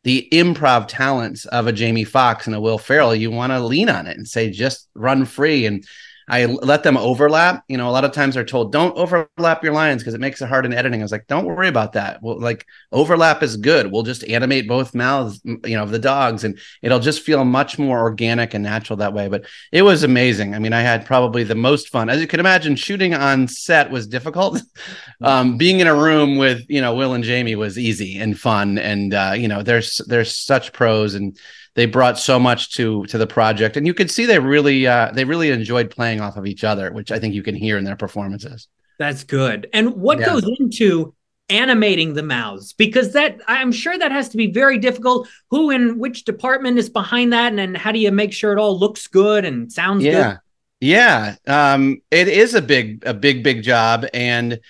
the 0.05 0.27
improv 0.33 0.87
talents 0.89 1.45
of 1.47 1.67
a 1.67 1.73
Jamie 1.73 2.05
Foxx 2.05 2.47
and 2.47 2.57
a 2.57 2.61
Will 2.61 2.79
Ferrell, 2.79 3.15
you 3.15 3.31
want 3.31 3.53
to 3.53 3.61
lean 3.61 3.89
on 3.89 4.07
it 4.07 4.17
and 4.17 4.27
say 4.27 4.51
just 4.51 4.89
run 4.95 5.25
free 5.25 5.67
and 5.67 5.85
I 6.31 6.45
let 6.47 6.85
them 6.85 6.97
overlap. 6.97 7.65
You 7.67 7.77
know, 7.77 7.89
a 7.89 7.91
lot 7.91 8.05
of 8.05 8.13
times 8.13 8.37
they're 8.37 8.45
told 8.45 8.71
don't 8.71 8.97
overlap 8.97 9.65
your 9.65 9.73
lines 9.73 10.01
because 10.01 10.15
it 10.15 10.21
makes 10.21 10.41
it 10.41 10.49
hard 10.49 10.65
in 10.65 10.73
editing. 10.73 11.01
I 11.01 11.05
was 11.05 11.11
like, 11.11 11.27
don't 11.27 11.45
worry 11.45 11.67
about 11.67 11.95
that. 11.95 12.23
Well, 12.23 12.39
like 12.39 12.67
overlap 12.93 13.43
is 13.43 13.57
good. 13.57 13.91
We'll 13.91 14.05
just 14.05 14.23
animate 14.25 14.69
both 14.69 14.95
mouths, 14.95 15.41
you 15.45 15.77
know, 15.77 15.83
of 15.83 15.91
the 15.91 15.99
dogs, 15.99 16.45
and 16.45 16.57
it'll 16.83 17.01
just 17.01 17.23
feel 17.23 17.45
much 17.45 17.81
more 17.81 17.99
organic 17.99 18.55
and 18.55 18.63
natural 18.63 18.99
that 18.99 19.13
way. 19.13 19.27
But 19.27 19.47
it 19.73 19.83
was 19.83 20.05
amazing. 20.05 20.55
I 20.55 20.61
mean, 20.61 20.73
I 20.73 20.83
had 20.83 21.05
probably 21.05 21.43
the 21.43 21.57
most 21.57 21.89
fun. 21.89 22.09
As 22.09 22.21
you 22.21 22.29
can 22.29 22.39
imagine, 22.39 22.77
shooting 22.77 23.13
on 23.13 23.49
set 23.49 23.91
was 23.91 24.07
difficult. 24.07 24.63
um, 25.23 25.59
being 25.59 25.81
in 25.81 25.89
a 25.89 25.95
room 25.95 26.39
with 26.39 26.65
you 26.69 26.81
know 26.81 26.95
Will 26.95 27.13
and 27.13 27.25
Jamie 27.25 27.57
was 27.57 27.77
easy 27.77 28.19
and 28.19 28.39
fun, 28.39 28.79
and 28.79 29.13
uh, 29.15 29.33
you 29.37 29.49
know, 29.49 29.65
there's 29.65 30.01
there's 30.07 30.37
such 30.37 30.73
pros 30.73 31.17
and 31.17 31.37
they 31.75 31.87
brought 31.87 32.19
so 32.19 32.39
much 32.39 32.75
to 32.75 33.05
to 33.07 33.19
the 33.19 33.27
project, 33.27 33.77
and 33.77 33.87
you 33.87 33.95
could 33.95 34.11
see 34.11 34.27
they 34.27 34.39
really 34.39 34.87
uh, 34.87 35.13
they 35.13 35.25
really 35.25 35.51
enjoyed 35.51 35.91
playing 35.91 36.21
off 36.21 36.37
of 36.37 36.47
each 36.47 36.65
other, 36.65 36.93
which 36.93 37.11
I 37.13 37.19
think 37.19 37.35
you 37.35 37.43
can 37.43 37.55
hear 37.55 37.79
in 37.79 37.85
their 37.85 37.97
performances. 37.97 38.69
That's 38.99 39.25
good. 39.25 39.69
And 39.73 39.95
what 39.95 40.19
yeah. 40.19 40.27
goes 40.27 40.45
into 40.59 41.15
animating 41.49 42.15
the 42.15 42.23
mouths 42.23 42.73
because 42.75 43.13
that 43.13 43.41
i'm 43.49 43.73
sure 43.73 43.99
that 43.99 44.13
has 44.13 44.29
to 44.29 44.37
be 44.37 44.53
very 44.53 44.79
difficult 44.79 45.29
who 45.51 45.71
in 45.71 45.99
which 45.99 46.23
department 46.23 46.79
is 46.79 46.89
behind 46.89 47.33
that 47.33 47.51
and, 47.51 47.59
and 47.59 47.77
how 47.77 47.91
do 47.91 47.99
you 47.99 48.13
make 48.13 48.33
sure 48.33 48.53
it 48.53 48.59
all 48.59 48.79
looks 48.79 49.09
good 49.09 49.45
and 49.45 49.73
sounds 49.73 50.05
yeah 50.05 50.31
good? 50.31 50.39
yeah 50.79 51.35
um 51.49 52.01
it 52.13 52.29
is 52.29 52.55
a 52.55 52.63
big 52.63 53.05
a 53.05 53.13
big 53.13 53.43
big 53.43 53.65
job 53.65 54.07
and 54.15 54.61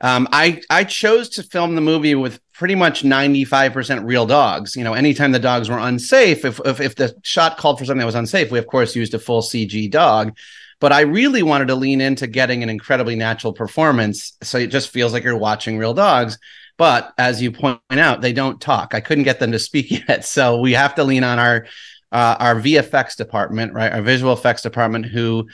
um, 0.00 0.28
I 0.30 0.60
I 0.68 0.84
chose 0.84 1.30
to 1.30 1.42
film 1.42 1.74
the 1.74 1.80
movie 1.80 2.14
with 2.14 2.40
pretty 2.56 2.74
much 2.74 3.02
95% 3.02 4.06
real 4.06 4.26
dogs. 4.26 4.76
You 4.76 4.84
know, 4.84 4.94
anytime 4.94 5.32
the 5.32 5.38
dogs 5.38 5.68
were 5.68 5.78
unsafe, 5.78 6.44
if, 6.44 6.60
if 6.64 6.80
if 6.80 6.94
the 6.96 7.14
shot 7.22 7.58
called 7.58 7.78
for 7.78 7.84
something 7.84 8.00
that 8.00 8.06
was 8.06 8.14
unsafe, 8.14 8.50
we 8.50 8.58
of 8.58 8.66
course 8.66 8.96
used 8.96 9.14
a 9.14 9.18
full 9.18 9.42
CG 9.42 9.90
dog. 9.90 10.36
But 10.80 10.92
I 10.92 11.02
really 11.02 11.42
wanted 11.42 11.68
to 11.68 11.74
lean 11.74 12.00
into 12.00 12.26
getting 12.26 12.62
an 12.62 12.68
incredibly 12.68 13.16
natural 13.16 13.52
performance, 13.52 14.36
so 14.42 14.58
it 14.58 14.68
just 14.68 14.90
feels 14.90 15.12
like 15.12 15.24
you're 15.24 15.36
watching 15.36 15.78
real 15.78 15.94
dogs. 15.94 16.38
But 16.76 17.12
as 17.16 17.40
you 17.40 17.50
point 17.52 17.80
out, 17.90 18.20
they 18.20 18.34
don't 18.34 18.60
talk. 18.60 18.94
I 18.94 19.00
couldn't 19.00 19.24
get 19.24 19.40
them 19.40 19.52
to 19.52 19.58
speak 19.58 19.90
yet, 20.08 20.24
so 20.24 20.60
we 20.60 20.72
have 20.72 20.94
to 20.96 21.04
lean 21.04 21.24
on 21.24 21.38
our 21.38 21.66
uh, 22.12 22.36
our 22.38 22.54
VFX 22.56 23.16
department, 23.16 23.74
right? 23.74 23.92
Our 23.92 24.02
visual 24.02 24.32
effects 24.32 24.62
department, 24.62 25.06
who 25.06 25.48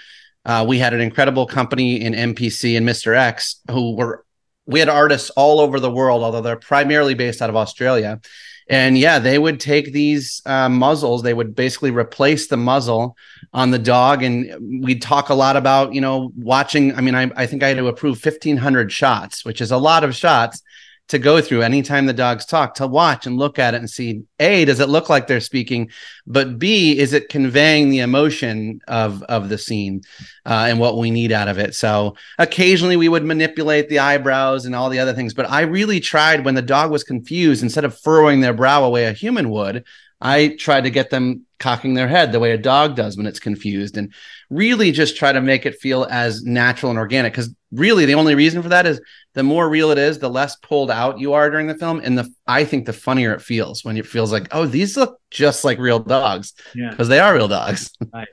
uh, 0.45 0.65
we 0.69 0.79
had 0.79 0.95
an 0.95 1.01
incredible 1.01 1.47
company 1.47 2.01
in 2.01 2.13
MPC 2.15 2.77
and 2.77 2.87
Mr. 2.87 3.17
X 3.17 3.61
who 3.71 3.97
were 3.97 4.25
we 4.67 4.79
had 4.81 4.89
artists 4.89 5.31
all 5.31 5.61
over 5.61 5.81
the 5.81 5.91
world, 5.91 6.23
although 6.23 6.41
they're 6.41 6.57
primarily 6.57 7.15
based 7.15 7.43
out 7.43 7.51
of 7.51 7.57
Australia. 7.57 8.21
And 8.69 8.97
yeah, 8.97 9.19
they 9.19 9.39
would 9.39 9.59
take 9.59 9.93
these 9.93 10.41
uh, 10.47 10.69
muzzles, 10.69 11.23
they 11.23 11.35
would 11.35 11.55
basically 11.55 11.91
replace 11.91 12.47
the 12.47 12.57
muzzle 12.57 13.17
on 13.53 13.71
the 13.71 13.79
dog. 13.79 14.23
And 14.23 14.85
we'd 14.85 15.03
talk 15.03 15.29
a 15.29 15.35
lot 15.35 15.57
about, 15.57 15.95
you 15.95 16.01
know, 16.01 16.33
watching. 16.37 16.95
I 16.95 17.01
mean, 17.01 17.15
I, 17.15 17.31
I 17.37 17.47
think 17.47 17.63
I 17.63 17.69
had 17.69 17.77
to 17.79 17.89
approve 17.89 18.25
1,500 18.25 18.93
shots, 18.93 19.45
which 19.45 19.61
is 19.61 19.73
a 19.73 19.77
lot 19.77 20.05
of 20.05 20.15
shots 20.15 20.63
to 21.09 21.19
go 21.19 21.41
through 21.41 21.63
anytime 21.63 22.07
the 22.07 22.13
dogs 22.13 22.47
talk 22.47 22.75
to 22.75 22.87
watch 22.87 23.27
and 23.27 23.37
look 23.37 23.59
at 23.59 23.75
it 23.75 23.79
and 23.79 23.91
see 23.91 24.23
a 24.41 24.65
does 24.65 24.81
it 24.81 24.89
look 24.89 25.09
like 25.09 25.27
they're 25.27 25.41
speaking? 25.41 25.91
But 26.27 26.59
b 26.59 26.99
is 26.99 27.13
it 27.13 27.29
conveying 27.29 27.91
the 27.91 28.01
emotion 28.01 28.81
of 28.89 29.23
of 29.25 29.49
the 29.49 29.59
scene 29.59 30.03
uh, 30.47 30.67
and 30.69 30.79
what 30.79 30.99
we 30.99 31.11
need 31.11 31.33
out 31.33 31.49
of 31.49 31.59
it? 31.59 31.75
So 31.75 32.17
occasionally 32.39 32.97
we 32.97 33.09
would 33.09 33.25
manipulate 33.25 33.89
the 33.89 33.99
eyebrows 33.99 34.65
and 34.65 34.75
all 34.75 34.91
the 34.91 34.99
other 34.99 35.13
things 35.13 35.35
but 35.35 35.49
i 35.51 35.63
really 35.63 36.01
tried 36.01 36.45
when 36.45 36.55
the 36.55 36.63
dog 36.63 36.91
was 36.91 37.05
confused 37.05 37.63
instead 37.63 37.85
of 37.85 37.99
furrowing 37.99 38.41
their 38.41 38.53
brow 38.53 38.85
away 38.85 39.05
a 39.05 39.13
human 39.13 39.51
would 39.51 39.85
I 40.23 40.55
try 40.57 40.81
to 40.81 40.89
get 40.89 41.11
them 41.11 41.47
cocking 41.59 41.95
their 41.95 42.09
head 42.09 42.33
the 42.33 42.41
way 42.41 42.53
a 42.53 42.59
dog 42.59 42.97
does 42.97 43.17
when 43.17 43.27
it's 43.27 43.39
confused 43.39 43.97
and 43.97 44.13
really 44.51 44.91
just 44.91 45.17
try 45.17 45.33
to 45.33 45.41
make 45.41 45.65
it 45.65 45.81
feel 45.81 46.07
as 46.11 46.43
natural 46.43 46.91
and 46.91 46.99
organic 46.99 47.33
because 47.33 47.55
really 47.71 48.05
the 48.05 48.15
only 48.15 48.35
reason 48.35 48.63
for 48.63 48.69
that 48.69 48.85
is 48.85 49.01
the 49.35 49.45
more 49.45 49.69
real 49.69 49.93
it 49.93 49.99
is 49.99 50.19
the 50.19 50.29
less 50.29 50.57
pulled 50.57 50.91
out 50.91 51.21
you 51.21 51.33
are 51.33 51.51
during 51.51 51.69
the 51.69 51.77
film 51.77 52.01
and 52.03 52.19
the 52.19 52.29
i 52.49 52.65
think 52.65 52.85
the 52.85 52.93
funnier 52.93 53.33
it 53.33 53.41
feels 53.41 53.85
when 53.85 53.97
it 53.97 54.05
feels 54.05 54.33
like 54.33 54.49
oh 54.51 54.67
these 54.67 54.97
look 54.97 55.21
just 55.31 55.65
like 55.65 55.79
real 55.79 56.01
dogs 56.01 56.53
because 56.75 56.99
yeah. 56.99 57.05
they 57.05 57.21
are 57.21 57.33
real 57.35 57.49
dogs 57.49 57.91
right. 58.13 58.29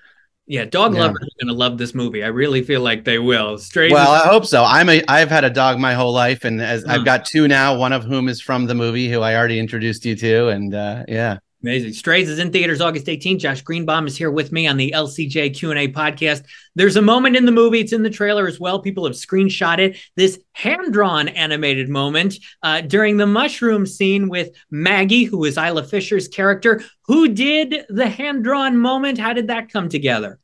Yeah, 0.51 0.65
dog 0.65 0.95
yeah. 0.95 1.01
lovers 1.01 1.21
are 1.21 1.45
gonna 1.45 1.55
love 1.55 1.77
this 1.77 1.93
movie. 1.93 2.23
I 2.23 2.29
really 2.29 2.63
feel 2.63 2.81
like 2.81 3.05
they 3.05 3.19
will. 3.19 3.59
Straight. 3.59 3.91
Well, 3.91 4.09
I 4.09 4.27
hope 4.27 4.47
so. 4.47 4.63
I'm 4.63 4.89
a. 4.89 5.03
I've 5.07 5.29
had 5.29 5.43
a 5.43 5.49
dog 5.51 5.77
my 5.77 5.93
whole 5.93 6.11
life, 6.11 6.43
and 6.43 6.59
as 6.59 6.83
I've 6.85 7.05
got 7.05 7.23
two 7.23 7.47
now, 7.47 7.77
one 7.77 7.93
of 7.93 8.03
whom 8.03 8.27
is 8.27 8.41
from 8.41 8.65
the 8.65 8.73
movie, 8.73 9.11
who 9.11 9.21
I 9.21 9.35
already 9.35 9.59
introduced 9.59 10.05
you 10.05 10.15
to, 10.15 10.47
and 10.47 10.73
uh, 10.73 11.03
yeah. 11.07 11.37
Amazing. 11.61 11.91
Strays 11.91 12.29
is 12.29 12.39
in 12.39 12.53
theaters 12.53 12.79
August 12.79 13.07
18th. 13.07 13.39
Josh 13.39 13.61
Greenbaum 13.61 14.07
is 14.07 14.15
here 14.15 14.31
with 14.31 14.53
me 14.53 14.65
on 14.65 14.77
the 14.77 14.93
LCJ 14.95 15.53
Q&A 15.53 15.89
podcast. 15.89 16.45
There's 16.75 16.95
a 16.95 17.01
moment 17.01 17.35
in 17.35 17.45
the 17.45 17.51
movie, 17.51 17.81
it's 17.81 17.91
in 17.91 18.01
the 18.01 18.09
trailer 18.09 18.47
as 18.47 18.61
well. 18.61 18.79
People 18.79 19.05
have 19.05 19.13
screenshot 19.13 19.77
it, 19.77 19.97
this 20.15 20.39
hand-drawn 20.53 21.27
animated 21.27 21.89
moment 21.89 22.39
uh, 22.63 22.79
during 22.79 23.17
the 23.17 23.27
mushroom 23.27 23.85
scene 23.85 24.29
with 24.29 24.51
Maggie, 24.71 25.25
who 25.25 25.43
is 25.43 25.57
Isla 25.57 25.83
Fisher's 25.83 26.29
character. 26.29 26.81
Who 27.07 27.27
did 27.27 27.85
the 27.89 28.07
hand-drawn 28.07 28.77
moment? 28.77 29.17
How 29.17 29.33
did 29.33 29.47
that 29.47 29.69
come 29.69 29.89
together? 29.89 30.39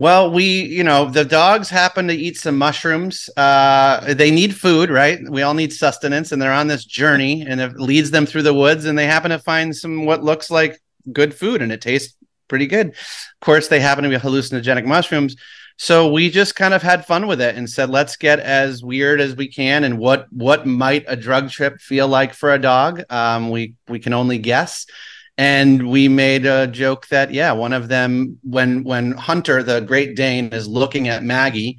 Well, 0.00 0.30
we, 0.30 0.44
you 0.62 0.84
know, 0.84 1.10
the 1.10 1.24
dogs 1.24 1.68
happen 1.68 2.06
to 2.06 2.14
eat 2.14 2.36
some 2.38 2.56
mushrooms. 2.56 3.28
Uh, 3.36 4.14
they 4.14 4.30
need 4.30 4.54
food, 4.54 4.90
right? 4.90 5.18
We 5.28 5.42
all 5.42 5.54
need 5.54 5.72
sustenance, 5.72 6.30
and 6.30 6.40
they're 6.40 6.52
on 6.52 6.68
this 6.68 6.84
journey, 6.84 7.44
and 7.44 7.60
it 7.60 7.80
leads 7.80 8.12
them 8.12 8.24
through 8.24 8.42
the 8.42 8.54
woods, 8.54 8.84
and 8.84 8.96
they 8.96 9.06
happen 9.06 9.32
to 9.32 9.40
find 9.40 9.74
some 9.74 10.06
what 10.06 10.22
looks 10.22 10.52
like 10.52 10.80
good 11.12 11.34
food, 11.34 11.62
and 11.62 11.72
it 11.72 11.80
tastes 11.80 12.14
pretty 12.46 12.68
good. 12.68 12.90
Of 12.90 13.40
course, 13.40 13.66
they 13.66 13.80
happen 13.80 14.04
to 14.04 14.10
be 14.10 14.14
hallucinogenic 14.14 14.84
mushrooms. 14.84 15.34
So 15.78 16.12
we 16.12 16.30
just 16.30 16.54
kind 16.54 16.74
of 16.74 16.82
had 16.82 17.04
fun 17.04 17.26
with 17.26 17.40
it 17.40 17.56
and 17.56 17.68
said, 17.68 17.90
let's 17.90 18.14
get 18.14 18.38
as 18.38 18.84
weird 18.84 19.20
as 19.20 19.34
we 19.34 19.48
can. 19.48 19.82
And 19.82 19.98
what 19.98 20.32
what 20.32 20.64
might 20.64 21.06
a 21.08 21.16
drug 21.16 21.50
trip 21.50 21.80
feel 21.80 22.06
like 22.06 22.34
for 22.34 22.54
a 22.54 22.58
dog? 22.60 23.02
Um, 23.10 23.50
we 23.50 23.74
we 23.88 23.98
can 23.98 24.12
only 24.12 24.38
guess 24.38 24.86
and 25.38 25.88
we 25.88 26.08
made 26.08 26.44
a 26.44 26.66
joke 26.66 27.06
that 27.08 27.32
yeah 27.32 27.52
one 27.52 27.72
of 27.72 27.88
them 27.88 28.38
when 28.42 28.84
when 28.84 29.12
hunter 29.12 29.62
the 29.62 29.80
great 29.80 30.14
dane 30.16 30.48
is 30.48 30.68
looking 30.68 31.08
at 31.08 31.22
maggie 31.22 31.78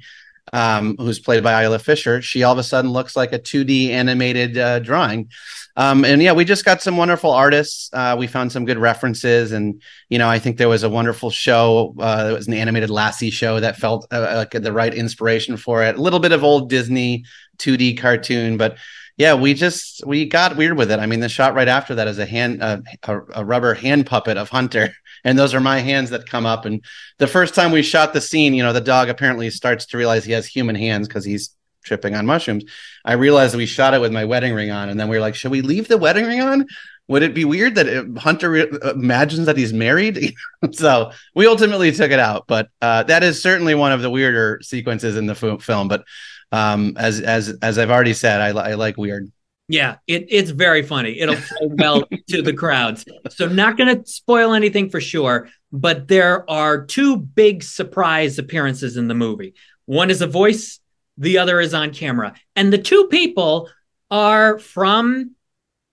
um, 0.52 0.96
who's 0.98 1.18
played 1.18 1.42
by 1.42 1.62
Isla 1.62 1.78
Fisher, 1.78 2.20
she 2.22 2.42
all 2.42 2.52
of 2.52 2.58
a 2.58 2.62
sudden 2.62 2.90
looks 2.90 3.16
like 3.16 3.32
a 3.32 3.38
2D 3.38 3.90
animated 3.90 4.58
uh, 4.58 4.80
drawing. 4.80 5.30
Um, 5.76 6.04
and 6.04 6.20
yeah, 6.22 6.32
we 6.32 6.44
just 6.44 6.64
got 6.64 6.82
some 6.82 6.96
wonderful 6.96 7.30
artists. 7.30 7.88
Uh, 7.92 8.16
we 8.18 8.26
found 8.26 8.50
some 8.50 8.64
good 8.64 8.78
references, 8.78 9.52
and 9.52 9.80
you 10.08 10.18
know, 10.18 10.28
I 10.28 10.38
think 10.38 10.56
there 10.58 10.68
was 10.68 10.82
a 10.82 10.90
wonderful 10.90 11.30
show. 11.30 11.94
Uh, 11.98 12.30
it 12.32 12.34
was 12.34 12.48
an 12.48 12.54
animated 12.54 12.90
Lassie 12.90 13.30
show 13.30 13.60
that 13.60 13.76
felt 13.76 14.06
uh, 14.10 14.32
like 14.34 14.50
the 14.50 14.72
right 14.72 14.92
inspiration 14.92 15.56
for 15.56 15.82
it. 15.84 15.96
A 15.96 16.00
little 16.02 16.18
bit 16.18 16.32
of 16.32 16.42
old 16.42 16.68
Disney 16.68 17.24
2D 17.58 17.98
cartoon, 17.98 18.56
but 18.56 18.76
yeah, 19.20 19.34
we 19.34 19.52
just 19.52 20.02
we 20.06 20.24
got 20.24 20.56
weird 20.56 20.78
with 20.78 20.90
it. 20.90 20.98
I 20.98 21.04
mean, 21.04 21.20
the 21.20 21.28
shot 21.28 21.52
right 21.52 21.68
after 21.68 21.94
that 21.96 22.08
is 22.08 22.18
a 22.18 22.24
hand 22.24 22.62
uh, 22.62 22.80
a, 23.02 23.20
a, 23.34 23.44
rubber 23.44 23.74
hand 23.74 24.06
puppet 24.06 24.38
of 24.38 24.48
Hunter, 24.48 24.94
and 25.24 25.38
those 25.38 25.52
are 25.52 25.60
my 25.60 25.80
hands 25.80 26.08
that 26.08 26.26
come 26.26 26.46
up. 26.46 26.64
And 26.64 26.82
the 27.18 27.26
first 27.26 27.54
time 27.54 27.70
we 27.70 27.82
shot 27.82 28.14
the 28.14 28.22
scene, 28.22 28.54
you 28.54 28.62
know, 28.62 28.72
the 28.72 28.80
dog 28.80 29.10
apparently 29.10 29.50
starts 29.50 29.84
to 29.86 29.98
realize 29.98 30.24
he 30.24 30.32
has 30.32 30.46
human 30.46 30.74
hands 30.74 31.06
because 31.06 31.26
he's 31.26 31.54
tripping 31.84 32.14
on 32.14 32.24
mushrooms. 32.24 32.64
I 33.04 33.12
realized 33.12 33.54
we 33.54 33.66
shot 33.66 33.92
it 33.92 34.00
with 34.00 34.10
my 34.10 34.24
wedding 34.24 34.54
ring 34.54 34.70
on, 34.70 34.88
and 34.88 34.98
then 34.98 35.10
we 35.10 35.18
were 35.18 35.20
like, 35.20 35.34
should 35.34 35.50
we 35.50 35.60
leave 35.60 35.86
the 35.86 35.98
wedding 35.98 36.24
ring 36.24 36.40
on? 36.40 36.66
Would 37.08 37.22
it 37.22 37.34
be 37.34 37.44
weird 37.44 37.74
that 37.74 37.88
it, 37.88 38.16
Hunter 38.16 38.48
re- 38.48 38.72
imagines 38.94 39.44
that 39.44 39.58
he's 39.58 39.74
married? 39.74 40.34
so 40.72 41.12
we 41.34 41.46
ultimately 41.46 41.92
took 41.92 42.10
it 42.10 42.20
out, 42.20 42.46
but 42.46 42.70
uh, 42.80 43.02
that 43.02 43.22
is 43.22 43.42
certainly 43.42 43.74
one 43.74 43.92
of 43.92 44.00
the 44.00 44.08
weirder 44.08 44.60
sequences 44.62 45.18
in 45.18 45.26
the 45.26 45.34
f- 45.34 45.62
film. 45.62 45.88
But 45.88 46.04
um, 46.52 46.96
as 46.96 47.20
as 47.20 47.56
as 47.62 47.78
I've 47.78 47.90
already 47.90 48.14
said, 48.14 48.40
I, 48.40 48.48
I 48.48 48.74
like 48.74 48.96
weird. 48.96 49.30
Yeah, 49.68 49.98
it, 50.08 50.26
it's 50.30 50.50
very 50.50 50.82
funny. 50.82 51.20
It'll 51.20 51.36
play 51.36 51.68
well 51.68 52.02
to 52.30 52.42
the 52.42 52.52
crowds. 52.52 53.04
So 53.28 53.46
not 53.46 53.76
going 53.76 53.96
to 53.96 54.10
spoil 54.10 54.52
anything 54.52 54.90
for 54.90 55.00
sure, 55.00 55.48
but 55.70 56.08
there 56.08 56.48
are 56.50 56.84
two 56.84 57.16
big 57.16 57.62
surprise 57.62 58.38
appearances 58.40 58.96
in 58.96 59.06
the 59.06 59.14
movie. 59.14 59.54
One 59.86 60.10
is 60.10 60.22
a 60.22 60.26
voice, 60.26 60.80
the 61.18 61.38
other 61.38 61.60
is 61.60 61.72
on 61.72 61.92
camera, 61.92 62.34
and 62.56 62.72
the 62.72 62.78
two 62.78 63.06
people 63.12 63.68
are 64.10 64.58
from 64.58 65.36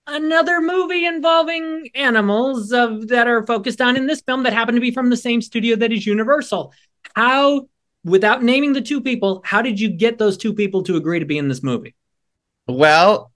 another 0.07 0.59
movie 0.59 1.05
involving 1.05 1.89
animals 1.93 2.71
of, 2.71 3.09
that 3.09 3.27
are 3.27 3.45
focused 3.45 3.81
on 3.81 3.95
in 3.95 4.07
this 4.07 4.21
film 4.21 4.43
that 4.43 4.53
happen 4.53 4.73
to 4.73 4.81
be 4.81 4.91
from 4.91 5.09
the 5.11 5.17
same 5.17 5.41
studio 5.41 5.75
that 5.75 5.91
is 5.91 6.07
Universal. 6.07 6.73
How 7.13 7.67
without 8.07 8.41
naming 8.41 8.73
the 8.73 8.81
two 8.81 9.01
people, 9.01 9.41
how 9.43 9.61
did 9.61 9.79
you 9.79 9.89
get 9.89 10.17
those 10.17 10.37
two 10.37 10.53
people 10.53 10.83
to 10.83 10.95
agree 10.95 11.19
to 11.19 11.25
be 11.25 11.37
in 11.37 11.47
this 11.47 11.61
movie? 11.61 11.95
Well, 12.67 13.31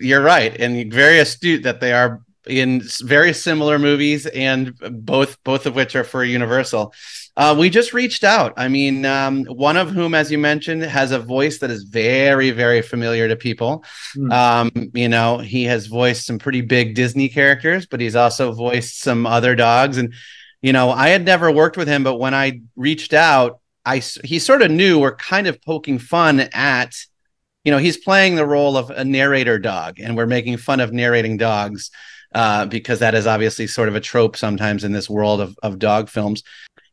you're 0.00 0.22
right, 0.22 0.54
and 0.60 0.92
very 0.92 1.18
astute 1.18 1.62
that 1.62 1.80
they 1.80 1.92
are 1.92 2.20
in 2.46 2.80
very 3.02 3.32
similar 3.32 3.78
movies, 3.78 4.26
and 4.26 4.72
both 4.78 5.42
both 5.42 5.66
of 5.66 5.74
which 5.74 5.96
are 5.96 6.04
for 6.04 6.22
Universal. 6.24 6.94
Uh, 7.36 7.54
we 7.58 7.68
just 7.68 7.92
reached 7.92 8.24
out. 8.24 8.54
I 8.56 8.68
mean, 8.68 9.04
um, 9.04 9.44
one 9.46 9.76
of 9.76 9.90
whom, 9.90 10.14
as 10.14 10.30
you 10.30 10.38
mentioned, 10.38 10.82
has 10.82 11.10
a 11.10 11.18
voice 11.18 11.58
that 11.58 11.70
is 11.70 11.82
very, 11.82 12.50
very 12.52 12.82
familiar 12.82 13.28
to 13.28 13.36
people. 13.36 13.84
Mm. 14.16 14.32
Um, 14.32 14.90
you 14.94 15.08
know, 15.08 15.38
he 15.38 15.64
has 15.64 15.86
voiced 15.86 16.24
some 16.24 16.38
pretty 16.38 16.62
big 16.62 16.94
Disney 16.94 17.28
characters, 17.28 17.86
but 17.86 18.00
he's 18.00 18.16
also 18.16 18.52
voiced 18.52 19.00
some 19.00 19.26
other 19.26 19.54
dogs. 19.54 19.98
And, 19.98 20.14
you 20.62 20.72
know, 20.72 20.90
I 20.90 21.08
had 21.08 21.24
never 21.24 21.50
worked 21.50 21.76
with 21.76 21.88
him, 21.88 22.04
but 22.04 22.18
when 22.18 22.32
I 22.32 22.62
reached 22.76 23.12
out, 23.12 23.60
I 23.86 24.02
he 24.24 24.38
sort 24.40 24.62
of 24.62 24.70
knew 24.70 24.98
we're 24.98 25.16
kind 25.16 25.46
of 25.46 25.62
poking 25.62 25.98
fun 25.98 26.40
at, 26.52 26.96
you 27.64 27.70
know, 27.70 27.78
he's 27.78 27.96
playing 27.96 28.34
the 28.34 28.44
role 28.44 28.76
of 28.76 28.90
a 28.90 29.04
narrator 29.04 29.58
dog, 29.58 30.00
and 30.00 30.16
we're 30.16 30.26
making 30.26 30.56
fun 30.56 30.80
of 30.80 30.92
narrating 30.92 31.36
dogs 31.36 31.90
uh, 32.34 32.66
because 32.66 32.98
that 32.98 33.14
is 33.14 33.26
obviously 33.26 33.66
sort 33.66 33.88
of 33.88 33.94
a 33.94 34.00
trope 34.00 34.36
sometimes 34.36 34.84
in 34.84 34.92
this 34.92 35.08
world 35.08 35.40
of 35.40 35.56
of 35.62 35.78
dog 35.78 36.08
films. 36.08 36.42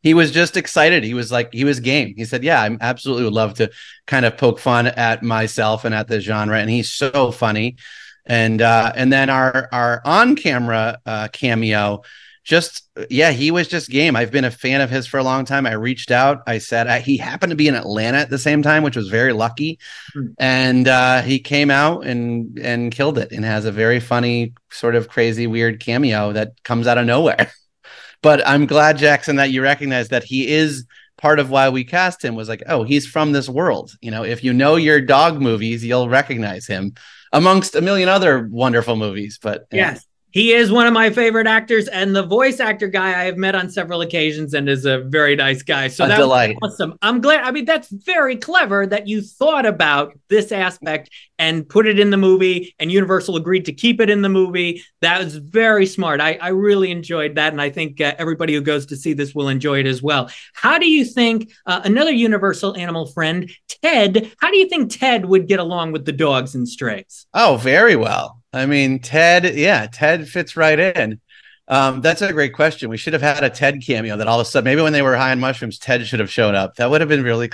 He 0.02 0.14
was 0.14 0.32
just 0.32 0.56
excited. 0.56 1.04
He 1.04 1.14
was 1.14 1.32
like, 1.32 1.50
he 1.54 1.64
was 1.64 1.80
game. 1.80 2.14
He 2.16 2.26
said, 2.26 2.44
"Yeah, 2.44 2.62
I 2.62 2.78
absolutely 2.80 3.24
would 3.24 3.34
love 3.34 3.56
to 3.56 3.72
kind 4.06 4.26
of 4.26 4.38
poke 4.38 4.60
fun 4.60 4.88
at 4.88 5.24
myself 5.24 5.86
and 5.86 5.96
at 5.96 6.08
the 6.08 6.20
genre." 6.20 6.60
And 6.60 6.70
he's 6.70 6.92
so 6.92 7.32
funny. 7.32 7.78
And 8.26 8.62
uh, 8.62 8.92
and 8.96 9.12
then 9.12 9.30
our 9.30 9.68
our 9.72 10.02
on 10.06 10.36
camera 10.36 11.00
uh, 11.06 11.30
cameo 11.34 12.04
just 12.44 12.90
yeah, 13.10 13.32
he 13.32 13.52
was 13.52 13.68
just 13.68 13.90
game. 13.90 14.16
I've 14.16 14.32
been 14.32 14.44
a 14.44 14.52
fan 14.52 14.82
of 14.82 14.90
his 14.90 15.08
for 15.08 15.18
a 15.18 15.24
long 15.24 15.46
time. 15.46 15.66
I 15.66 15.74
reached 15.74 16.12
out. 16.12 16.44
I 16.46 16.58
said 16.58 16.88
I, 16.88 17.00
he 17.00 17.18
happened 17.18 17.52
to 17.52 17.56
be 17.56 17.68
in 17.68 17.76
Atlanta 17.76 18.18
at 18.18 18.30
the 18.30 18.38
same 18.38 18.62
time, 18.62 18.84
which 18.84 18.98
was 18.98 19.08
very 19.08 19.32
lucky, 19.32 19.80
mm. 20.16 20.34
and 20.38 20.88
uh, 20.88 21.22
he 21.22 21.40
came 21.40 21.72
out 21.72 22.06
and 22.06 22.60
and 22.60 22.92
killed 22.92 23.18
it, 23.18 23.32
and 23.32 23.46
has 23.46 23.66
a 23.66 23.72
very 23.72 24.00
funny, 24.00 24.54
sort 24.72 24.96
of 24.96 25.08
crazy, 25.08 25.48
weird 25.48 25.80
cameo 25.80 26.34
that 26.34 26.62
comes 26.64 26.86
out 26.86 26.98
of 26.98 27.06
nowhere. 27.06 27.52
but 28.22 28.46
I'm 28.46 28.66
glad 28.66 28.98
Jackson 28.98 29.38
that 29.38 29.52
you 29.52 29.62
recognize 29.62 30.10
that 30.10 30.24
he 30.24 30.48
is 30.48 30.86
part 31.18 31.40
of 31.40 31.50
why 31.50 31.70
we 31.70 31.86
cast 31.86 32.24
him 32.26 32.36
was 32.36 32.50
like, 32.50 32.64
oh, 32.68 32.84
he's 32.84 33.08
from 33.08 33.32
this 33.32 33.48
world. 33.48 33.94
You 34.02 34.12
know, 34.12 34.24
if 34.24 34.44
you 34.44 34.52
know 34.52 34.76
your 34.76 35.00
dog 35.00 35.40
movies, 35.40 35.86
you'll 35.86 36.10
recognize 36.10 36.68
him 36.68 36.96
amongst 37.32 37.76
a 37.76 37.82
million 37.82 38.10
other 38.10 38.48
wonderful 38.52 38.98
movies. 38.98 39.40
But 39.42 39.68
yes, 39.72 40.06
he 40.34 40.52
is 40.52 40.72
one 40.72 40.88
of 40.88 40.94
my 40.94 41.12
favorite 41.12 41.46
actors 41.46 41.88
and 41.88 42.16
the 42.16 42.24
voice 42.24 42.60
actor 42.60 42.88
guy 42.88 43.10
I 43.10 43.25
have 43.25 43.38
met 43.38 43.54
on 43.54 43.70
several 43.70 44.02
occasions 44.02 44.56
and 44.56 44.68
is 44.68 44.84
a 44.84 45.02
very 45.02 45.36
nice 45.36 45.62
guy. 45.62 45.88
So 45.90 46.08
that's 46.08 46.18
awesome. 46.63 46.98
I'm 47.04 47.22
glad. 47.22 47.44
I 47.44 47.52
mean, 47.52 47.66
that's 47.66 47.88
very 47.90 48.36
clever 48.36 48.88
that 48.88 49.08
you 49.08 49.22
thought 49.22 49.68
about 49.68 50.18
this 50.30 50.52
aspect 50.52 51.12
and 51.38 51.70
put 51.70 51.86
it 51.86 52.00
in 52.00 52.10
the 52.10 52.18
movie 52.18 52.74
and 52.80 52.92
Universal 52.92 53.36
agreed 53.36 53.66
to 53.66 53.74
keep 53.74 54.02
it 54.02 54.10
in 54.10 54.24
the 54.24 54.30
movie. 54.30 54.84
That 55.02 55.24
was 55.24 55.36
very 55.36 55.86
smart. 55.86 56.20
I, 56.20 56.34
I 56.42 56.48
really 56.48 56.90
enjoyed 56.90 57.36
that. 57.36 57.54
And 57.54 57.62
I 57.62 57.70
think 57.70 58.02
uh, 58.02 58.16
everybody 58.18 58.56
who 58.56 58.62
goes 58.62 58.88
to 58.88 58.96
see 58.96 59.13
this 59.13 59.36
will 59.36 59.50
enjoy 59.50 59.82
it 59.82 59.86
as 59.86 60.02
well. 60.02 60.32
How 60.54 60.80
do 60.80 60.90
you 60.90 61.06
think 61.06 61.54
uh, 61.68 61.82
another 61.84 62.12
Universal 62.12 62.75
animal 62.75 63.06
friend, 63.06 63.52
Ted, 63.84 64.32
how 64.40 64.50
do 64.50 64.58
you 64.58 64.68
think 64.68 64.98
Ted 64.98 65.25
would 65.25 65.48
get 65.48 65.60
along 65.60 65.92
with 65.92 66.06
the 66.06 66.12
dogs 66.12 66.56
and 66.56 66.68
strays? 66.68 67.28
Oh, 67.36 67.58
very 67.58 67.96
well. 67.96 68.43
I 68.53 68.65
mean, 68.67 69.00
Ted, 69.00 69.55
yeah, 69.55 69.88
Ted 69.91 70.27
fits 70.29 70.55
right 70.55 70.79
in. 70.79 71.19
Um, 71.67 72.01
that's 72.01 72.22
a 72.22 72.31
great 72.31 72.53
question. 72.53 72.89
We 72.89 72.98
should 72.98 73.13
have 73.13 73.22
had 73.22 73.43
a 73.43 73.50
Ted 73.50 73.81
cameo 73.81 74.17
that 74.17 74.27
all 74.27 74.39
of 74.39 74.45
a 74.45 74.50
sudden, 74.50 74.65
maybe 74.65 74.81
when 74.81 74.93
they 74.93 75.01
were 75.01 75.15
high 75.15 75.31
on 75.31 75.39
mushrooms, 75.39 75.79
Ted 75.79 76.05
should 76.05 76.19
have 76.19 76.29
shown 76.29 76.55
up. 76.55 76.75
That 76.75 76.89
would 76.89 77.01
have 77.01 77.10
been 77.10 77.24
really, 77.24 77.50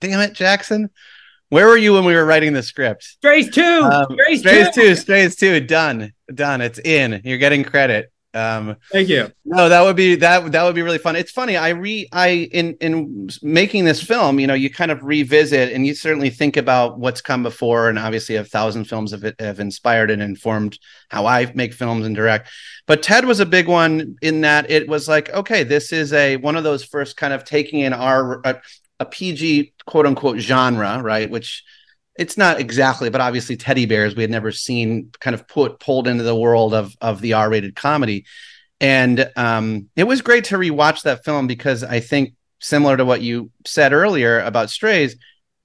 damn 0.00 0.20
it, 0.20 0.34
Jackson. 0.34 0.90
Where 1.48 1.66
were 1.66 1.76
you 1.76 1.92
when 1.94 2.04
we 2.04 2.14
were 2.14 2.24
writing 2.24 2.52
the 2.52 2.62
script? 2.62 3.04
Strays 3.04 3.50
two, 3.50 3.62
um, 3.62 4.06
Strays, 4.12 4.40
Strays 4.40 4.70
two. 4.70 4.82
two, 4.82 4.94
Strays 4.94 5.36
two. 5.36 5.60
Done, 5.60 6.12
done. 6.32 6.60
It's 6.60 6.78
in. 6.78 7.20
You're 7.24 7.38
getting 7.38 7.64
credit. 7.64 8.12
Um, 8.34 8.76
Thank 8.90 9.08
you. 9.08 9.32
No, 9.44 9.68
that 9.68 9.82
would 9.82 9.94
be 9.94 10.16
that 10.16 10.50
that 10.52 10.62
would 10.64 10.74
be 10.74 10.82
really 10.82 10.98
fun. 10.98 11.14
It's 11.14 11.30
funny. 11.30 11.56
I 11.56 11.68
re 11.70 12.08
I 12.12 12.48
in 12.52 12.76
in 12.80 13.28
making 13.42 13.84
this 13.84 14.02
film, 14.02 14.40
you 14.40 14.46
know, 14.48 14.54
you 14.54 14.70
kind 14.70 14.90
of 14.90 15.04
revisit 15.04 15.72
and 15.72 15.86
you 15.86 15.94
certainly 15.94 16.30
think 16.30 16.56
about 16.56 16.98
what's 16.98 17.20
come 17.20 17.44
before, 17.44 17.88
and 17.88 17.98
obviously 17.98 18.34
a 18.34 18.44
thousand 18.44 18.84
films 18.84 19.12
have 19.12 19.34
have 19.38 19.60
inspired 19.60 20.10
and 20.10 20.20
informed 20.20 20.78
how 21.10 21.26
I 21.26 21.50
make 21.54 21.72
films 21.72 22.04
and 22.04 22.16
direct. 22.16 22.50
But 22.86 23.02
Ted 23.02 23.24
was 23.24 23.38
a 23.38 23.46
big 23.46 23.68
one 23.68 24.16
in 24.20 24.40
that 24.40 24.68
it 24.68 24.88
was 24.88 25.08
like, 25.08 25.30
okay, 25.30 25.62
this 25.62 25.92
is 25.92 26.12
a 26.12 26.36
one 26.36 26.56
of 26.56 26.64
those 26.64 26.84
first 26.84 27.16
kind 27.16 27.32
of 27.32 27.44
taking 27.44 27.80
in 27.80 27.92
our 27.92 28.40
a, 28.44 28.60
a 28.98 29.04
PG 29.06 29.74
quote 29.86 30.06
unquote 30.06 30.38
genre, 30.38 31.00
right? 31.02 31.30
Which 31.30 31.62
it's 32.16 32.36
not 32.36 32.60
exactly, 32.60 33.10
but 33.10 33.20
obviously 33.20 33.56
teddy 33.56 33.86
bears 33.86 34.14
we 34.14 34.22
had 34.22 34.30
never 34.30 34.52
seen 34.52 35.10
kind 35.20 35.34
of 35.34 35.48
put 35.48 35.80
pulled 35.80 36.06
into 36.06 36.24
the 36.24 36.36
world 36.36 36.74
of 36.74 36.94
of 37.00 37.20
the 37.20 37.32
R-rated 37.32 37.74
comedy. 37.74 38.24
And 38.80 39.30
um, 39.36 39.88
it 39.96 40.04
was 40.04 40.22
great 40.22 40.44
to 40.44 40.56
rewatch 40.56 41.02
that 41.02 41.24
film 41.24 41.46
because 41.46 41.82
I 41.82 42.00
think 42.00 42.34
similar 42.60 42.96
to 42.96 43.04
what 43.04 43.22
you 43.22 43.50
said 43.66 43.92
earlier 43.92 44.40
about 44.40 44.70
Strays, 44.70 45.16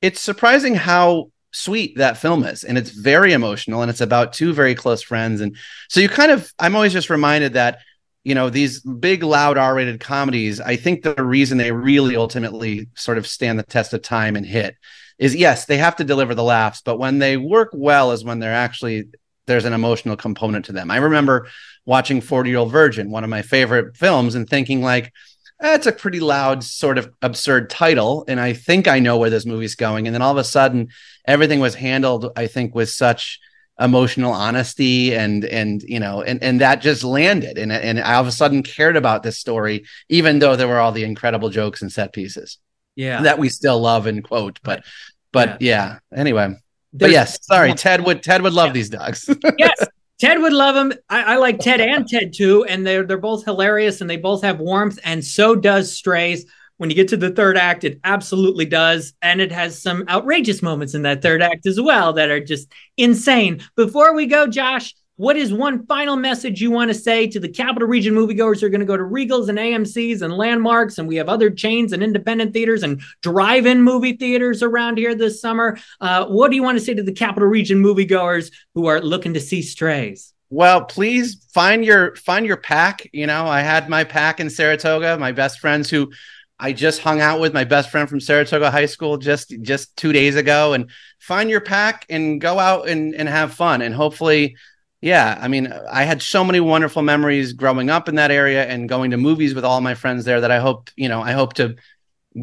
it's 0.02 0.22
surprising 0.22 0.76
how 0.76 1.32
sweet 1.52 1.98
that 1.98 2.18
film 2.18 2.44
is 2.44 2.64
and 2.64 2.78
it's 2.78 2.92
very 2.92 3.34
emotional 3.34 3.82
and 3.82 3.90
it's 3.90 4.02
about 4.02 4.34
two 4.34 4.54
very 4.54 4.76
close 4.76 5.02
friends 5.02 5.42
and 5.42 5.56
so 5.88 6.00
you 6.00 6.08
kind 6.08 6.32
of 6.32 6.54
I'm 6.60 6.76
always 6.76 6.94
just 6.94 7.10
reminded 7.10 7.54
that 7.54 7.80
you 8.24 8.36
know 8.36 8.52
these 8.52 8.82
big 8.82 9.24
loud 9.24 9.58
r-rated 9.58 10.00
comedies 10.00 10.62
i 10.62 10.76
think 10.76 11.02
the 11.02 11.16
reason 11.24 11.58
they 11.58 11.72
really 11.72 12.16
ultimately 12.16 12.88
sort 12.94 13.18
of 13.18 13.26
stand 13.26 13.58
the 13.58 13.64
test 13.64 13.94
of 13.94 14.04
time 14.04 14.36
and 14.36 14.46
hit 14.46 14.76
is 15.20 15.36
yes, 15.36 15.66
they 15.66 15.78
have 15.78 15.98
to 15.98 16.04
deliver 16.04 16.34
the 16.34 16.44
laughs, 16.44 16.82
but 16.82 16.98
when 16.98 17.20
they 17.20 17.38
work 17.38 17.70
well 17.74 18.12
is 18.12 18.24
when 18.24 18.40
they're 18.40 18.54
actually 18.54 19.10
there's 19.46 19.66
an 19.66 19.74
emotional 19.74 20.16
component 20.16 20.66
to 20.66 20.72
them. 20.72 20.92
I 20.92 20.98
remember 20.98 21.48
watching 21.86 22.22
40 22.22 22.52
Year 22.52 22.60
Old 22.60 22.72
Virgin, 22.72 23.10
one 23.10 23.24
of 23.24 23.32
my 23.32 23.42
favorite 23.42 23.98
films, 23.98 24.36
and 24.36 24.48
thinking 24.48 24.82
like, 24.82 25.12
that's 25.60 25.88
a 25.88 25.92
pretty 25.92 26.20
loud, 26.20 26.64
sort 26.64 26.98
of 26.98 27.12
absurd 27.22 27.70
title, 27.70 28.24
and 28.28 28.40
I 28.40 28.54
think 28.54 28.88
I 28.88 29.00
know 29.00 29.18
where 29.18 29.32
this 29.32 29.46
movie's 29.46 29.76
going. 29.76 30.08
And 30.08 30.14
then 30.14 30.22
all 30.22 30.32
of 30.32 30.38
a 30.38 30.44
sudden, 30.44 30.90
everything 31.26 31.60
was 31.60 31.76
handled, 31.76 32.32
I 32.38 32.48
think, 32.48 32.74
with 32.74 32.90
such 32.90 33.40
emotional 33.80 34.34
honesty 34.34 35.16
and 35.16 35.46
and 35.46 35.82
you 35.84 36.02
know 36.02 36.22
and 36.22 36.44
and 36.44 36.60
that 36.60 36.82
just 36.82 37.02
landed 37.02 37.58
and 37.58 37.72
and 37.72 37.98
I 37.98 38.16
all 38.16 38.22
of 38.22 38.28
a 38.28 38.32
sudden 38.32 38.62
cared 38.62 38.98
about 38.98 39.24
this 39.24 39.40
story 39.40 39.86
even 40.10 40.40
though 40.40 40.58
there 40.58 40.68
were 40.68 40.80
all 40.80 40.92
the 40.92 41.06
incredible 41.06 41.50
jokes 41.50 41.82
and 41.82 41.90
set 41.90 42.12
pieces 42.12 42.58
yeah. 43.00 43.22
that 43.22 43.40
we 43.40 43.50
still 43.50 43.80
love 43.80 44.08
and 44.08 44.24
quote 44.24 44.60
but 44.64 44.84
but 45.32 45.62
yeah, 45.62 46.00
yeah. 46.12 46.20
anyway. 46.20 46.48
There's, 46.92 47.10
but 47.10 47.12
yes 47.12 47.46
sorry 47.46 47.74
ted 47.74 48.04
would 48.06 48.24
ted 48.24 48.42
would 48.42 48.54
love 48.54 48.68
yeah. 48.68 48.74
these 48.74 48.90
dogs. 48.90 49.30
Yes 49.58 49.88
ted 50.20 50.42
would 50.42 50.54
love 50.54 50.76
them 50.76 50.92
I, 51.10 51.24
I, 51.24 51.36
like 51.38 51.60
ted 51.60 51.80
and 51.80 52.08
ted 52.08 52.34
too 52.34 52.66
and 52.66 52.86
they're 52.86 53.04
they're 53.04 53.18
both 53.18 53.46
hilarious 53.46 54.02
and 54.02 54.10
they 54.10 54.18
both 54.18 54.44
have 54.44 54.60
warmth 54.60 55.00
and 55.04 55.24
so 55.24 55.56
does 55.56 55.96
strays 55.96 56.46
when 56.78 56.90
you 56.90 56.96
get 56.96 57.08
to 57.10 57.18
the 57.18 57.32
third 57.32 57.58
act 57.58 57.84
it 57.86 58.00
absolutely 58.04 58.66
does 58.66 59.14
and 59.22 59.40
it 59.40 59.52
has 59.52 59.82
some 59.82 60.04
outrageous 60.10 60.62
moments 60.62 60.94
in 60.94 61.04
that 61.04 61.22
third 61.22 61.42
act 61.42 61.66
as 61.66 61.80
well 61.80 62.14
that 62.14 62.30
are 62.30 62.44
just 62.44 62.72
insane. 62.98 63.62
Before 63.76 64.14
we 64.14 64.26
go 64.26 64.48
josh 64.48 64.94
what 65.20 65.36
is 65.36 65.52
one 65.52 65.86
final 65.86 66.16
message 66.16 66.62
you 66.62 66.72
want 66.72 66.90
to 66.90 66.94
say 66.94 67.28
to 67.28 67.42
the 67.42 67.50
capital 67.50 67.90
region 67.90 68.14
moviegoers 68.14 68.62
who 68.62 68.68
are 68.68 68.70
going 68.70 68.80
to 68.80 68.86
go 68.86 68.96
to 68.96 69.04
Regals 69.04 69.50
and 69.50 69.58
AMC's 69.58 70.22
and 70.22 70.32
landmarks? 70.32 70.98
And 70.98 71.10
we 71.10 71.18
have 71.18 71.28
other 71.28 71.50
chains 71.50 71.92
and 71.92 72.02
independent 72.02 72.54
theaters 72.54 72.84
and 72.84 73.02
drive 73.22 73.66
in 73.66 73.82
movie 73.82 74.14
theaters 74.14 74.64
around 74.64 74.98
here 74.98 75.14
this 75.14 75.42
summer. 75.42 75.78
Uh, 76.00 76.26
what 76.28 76.52
do 76.52 76.56
you 76.56 76.64
want 76.64 76.80
to 76.80 76.84
say 76.86 76.94
to 76.94 77.04
the 77.04 77.12
capital 77.12 77.50
region 77.50 77.84
moviegoers 77.84 78.50
who 78.76 78.86
are 78.86 79.02
looking 79.02 79.34
to 79.34 79.42
see 79.42 79.62
strays? 79.62 80.34
Well, 80.50 80.86
please 80.86 81.46
find 81.54 81.84
your 81.84 82.16
find 82.16 82.46
your 82.46 82.56
pack. 82.56 83.06
You 83.12 83.28
know, 83.28 83.46
I 83.46 83.60
had 83.60 83.90
my 83.90 84.06
pack 84.06 84.40
in 84.40 84.50
Saratoga. 84.50 85.18
My 85.18 85.34
best 85.34 85.60
friends 85.60 85.90
who 85.90 86.14
I 86.58 86.72
just 86.72 87.02
hung 87.02 87.20
out 87.20 87.42
with 87.42 87.54
my 87.54 87.66
best 87.66 87.90
friend 87.90 88.08
from 88.08 88.22
Saratoga 88.22 88.72
High 88.72 88.86
School 88.86 89.18
just 89.18 89.54
just 89.64 89.98
two 89.98 90.14
days 90.14 90.38
ago, 90.38 90.72
and 90.72 90.90
find 91.20 91.50
your 91.50 91.60
pack 91.60 92.06
and 92.10 92.40
go 92.40 92.58
out 92.58 92.88
and 92.88 93.14
and 93.14 93.28
have 93.28 93.54
fun. 93.54 93.82
And 93.82 93.94
hopefully, 93.94 94.56
yeah, 95.02 95.38
I 95.40 95.48
mean, 95.48 95.72
I 95.90 96.04
had 96.04 96.22
so 96.22 96.44
many 96.44 96.60
wonderful 96.60 97.02
memories 97.02 97.54
growing 97.54 97.90
up 97.90 98.10
in 98.10 98.16
that 98.16 98.32
area 98.32 98.66
and 98.66 98.90
going 98.90 99.12
to 99.12 99.18
movies 99.18 99.56
with 99.56 99.64
all 99.64 99.80
my 99.80 99.96
friends 99.96 100.26
there 100.26 100.42
that 100.42 100.52
I 100.52 100.60
hope, 100.60 100.90
you 100.98 101.08
know, 101.08 101.22
I 101.22 101.32
hope 101.32 101.54
to 101.54 101.76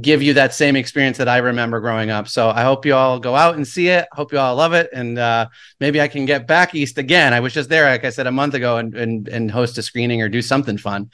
give 0.01 0.23
you 0.23 0.35
that 0.35 0.55
same 0.55 0.75
experience 0.75 1.19
that 1.19 1.29
I 1.29 1.39
remember 1.39 1.81
growing 1.81 2.11
up. 2.11 2.29
So 2.29 2.49
I 2.49 2.63
hope 2.63 2.87
you 2.87 2.95
all 2.95 3.21
go 3.21 3.37
out 3.37 3.57
and 3.57 3.67
see 3.67 3.89
it. 3.89 4.09
Hope 4.13 4.33
you 4.33 4.39
all 4.39 4.57
love 4.57 4.73
it. 4.73 4.89
And 4.93 5.19
uh, 5.19 5.49
maybe 5.81 6.01
I 6.01 6.09
can 6.09 6.25
get 6.25 6.47
back 6.47 6.75
east 6.75 6.99
again. 6.99 7.35
I 7.35 7.41
was 7.41 7.53
just 7.53 7.69
there, 7.69 7.85
like 7.85 8.05
I 8.05 8.11
said, 8.11 8.27
a 8.27 8.33
month 8.33 8.55
ago 8.55 8.79
and 8.79 8.95
and, 8.95 9.29
and 9.29 9.51
host 9.51 9.79
a 9.79 9.83
screening 9.83 10.23
or 10.23 10.29
do 10.29 10.43
something 10.43 10.79
fun. 10.79 11.11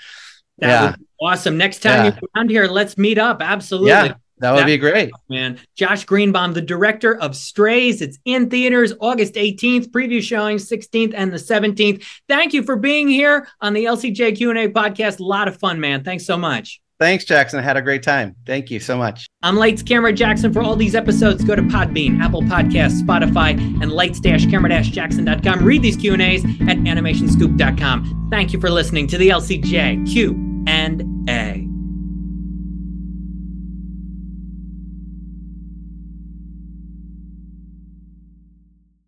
That 0.58 0.68
yeah. 0.68 0.94
awesome. 1.20 1.58
Next 1.58 1.80
time 1.80 2.04
yeah. 2.04 2.18
you're 2.20 2.30
around 2.36 2.50
here, 2.50 2.66
let's 2.66 2.96
meet 2.96 3.18
up. 3.18 3.42
Absolutely. 3.42 3.90
Yeah. 3.90 4.14
That 4.42 4.54
would 4.56 4.66
be 4.66 4.76
great. 4.76 5.12
Man. 5.28 5.60
Josh 5.76 6.04
Greenbaum, 6.04 6.52
the 6.52 6.60
director 6.60 7.16
of 7.16 7.36
Strays. 7.36 8.02
It's 8.02 8.18
in 8.24 8.50
theaters 8.50 8.92
August 9.00 9.34
18th, 9.34 9.90
preview 9.90 10.20
showing 10.20 10.56
16th 10.56 11.14
and 11.16 11.32
the 11.32 11.36
17th. 11.36 12.04
Thank 12.28 12.52
you 12.52 12.64
for 12.64 12.74
being 12.74 13.06
here 13.06 13.46
on 13.60 13.72
the 13.72 13.84
LCJ 13.84 14.36
Q&A 14.36 14.68
podcast. 14.68 15.20
A 15.20 15.22
lot 15.22 15.46
of 15.46 15.56
fun, 15.58 15.78
man. 15.78 16.02
Thanks 16.02 16.26
so 16.26 16.36
much. 16.36 16.80
Thanks, 16.98 17.24
Jackson. 17.24 17.60
I 17.60 17.62
had 17.62 17.76
a 17.76 17.82
great 17.82 18.02
time. 18.02 18.34
Thank 18.44 18.68
you 18.68 18.80
so 18.80 18.96
much. 18.96 19.26
I'm 19.42 19.56
Lights 19.56 19.82
Camera 19.82 20.12
Jackson. 20.12 20.52
For 20.52 20.60
all 20.60 20.74
these 20.74 20.96
episodes, 20.96 21.44
go 21.44 21.54
to 21.54 21.62
Podbean, 21.62 22.20
Apple 22.20 22.42
Podcasts, 22.42 23.00
Spotify, 23.00 23.58
and 23.80 23.92
lights-camera-jackson.com. 23.92 25.64
Read 25.64 25.82
these 25.82 25.96
Q&As 25.96 26.44
at 26.44 26.78
animationscoop.com. 26.78 28.28
Thank 28.30 28.52
you 28.52 28.60
for 28.60 28.70
listening 28.70 29.06
to 29.06 29.18
the 29.18 29.28
LCJ 29.28 30.12
Q 30.12 30.64
and 30.66 31.11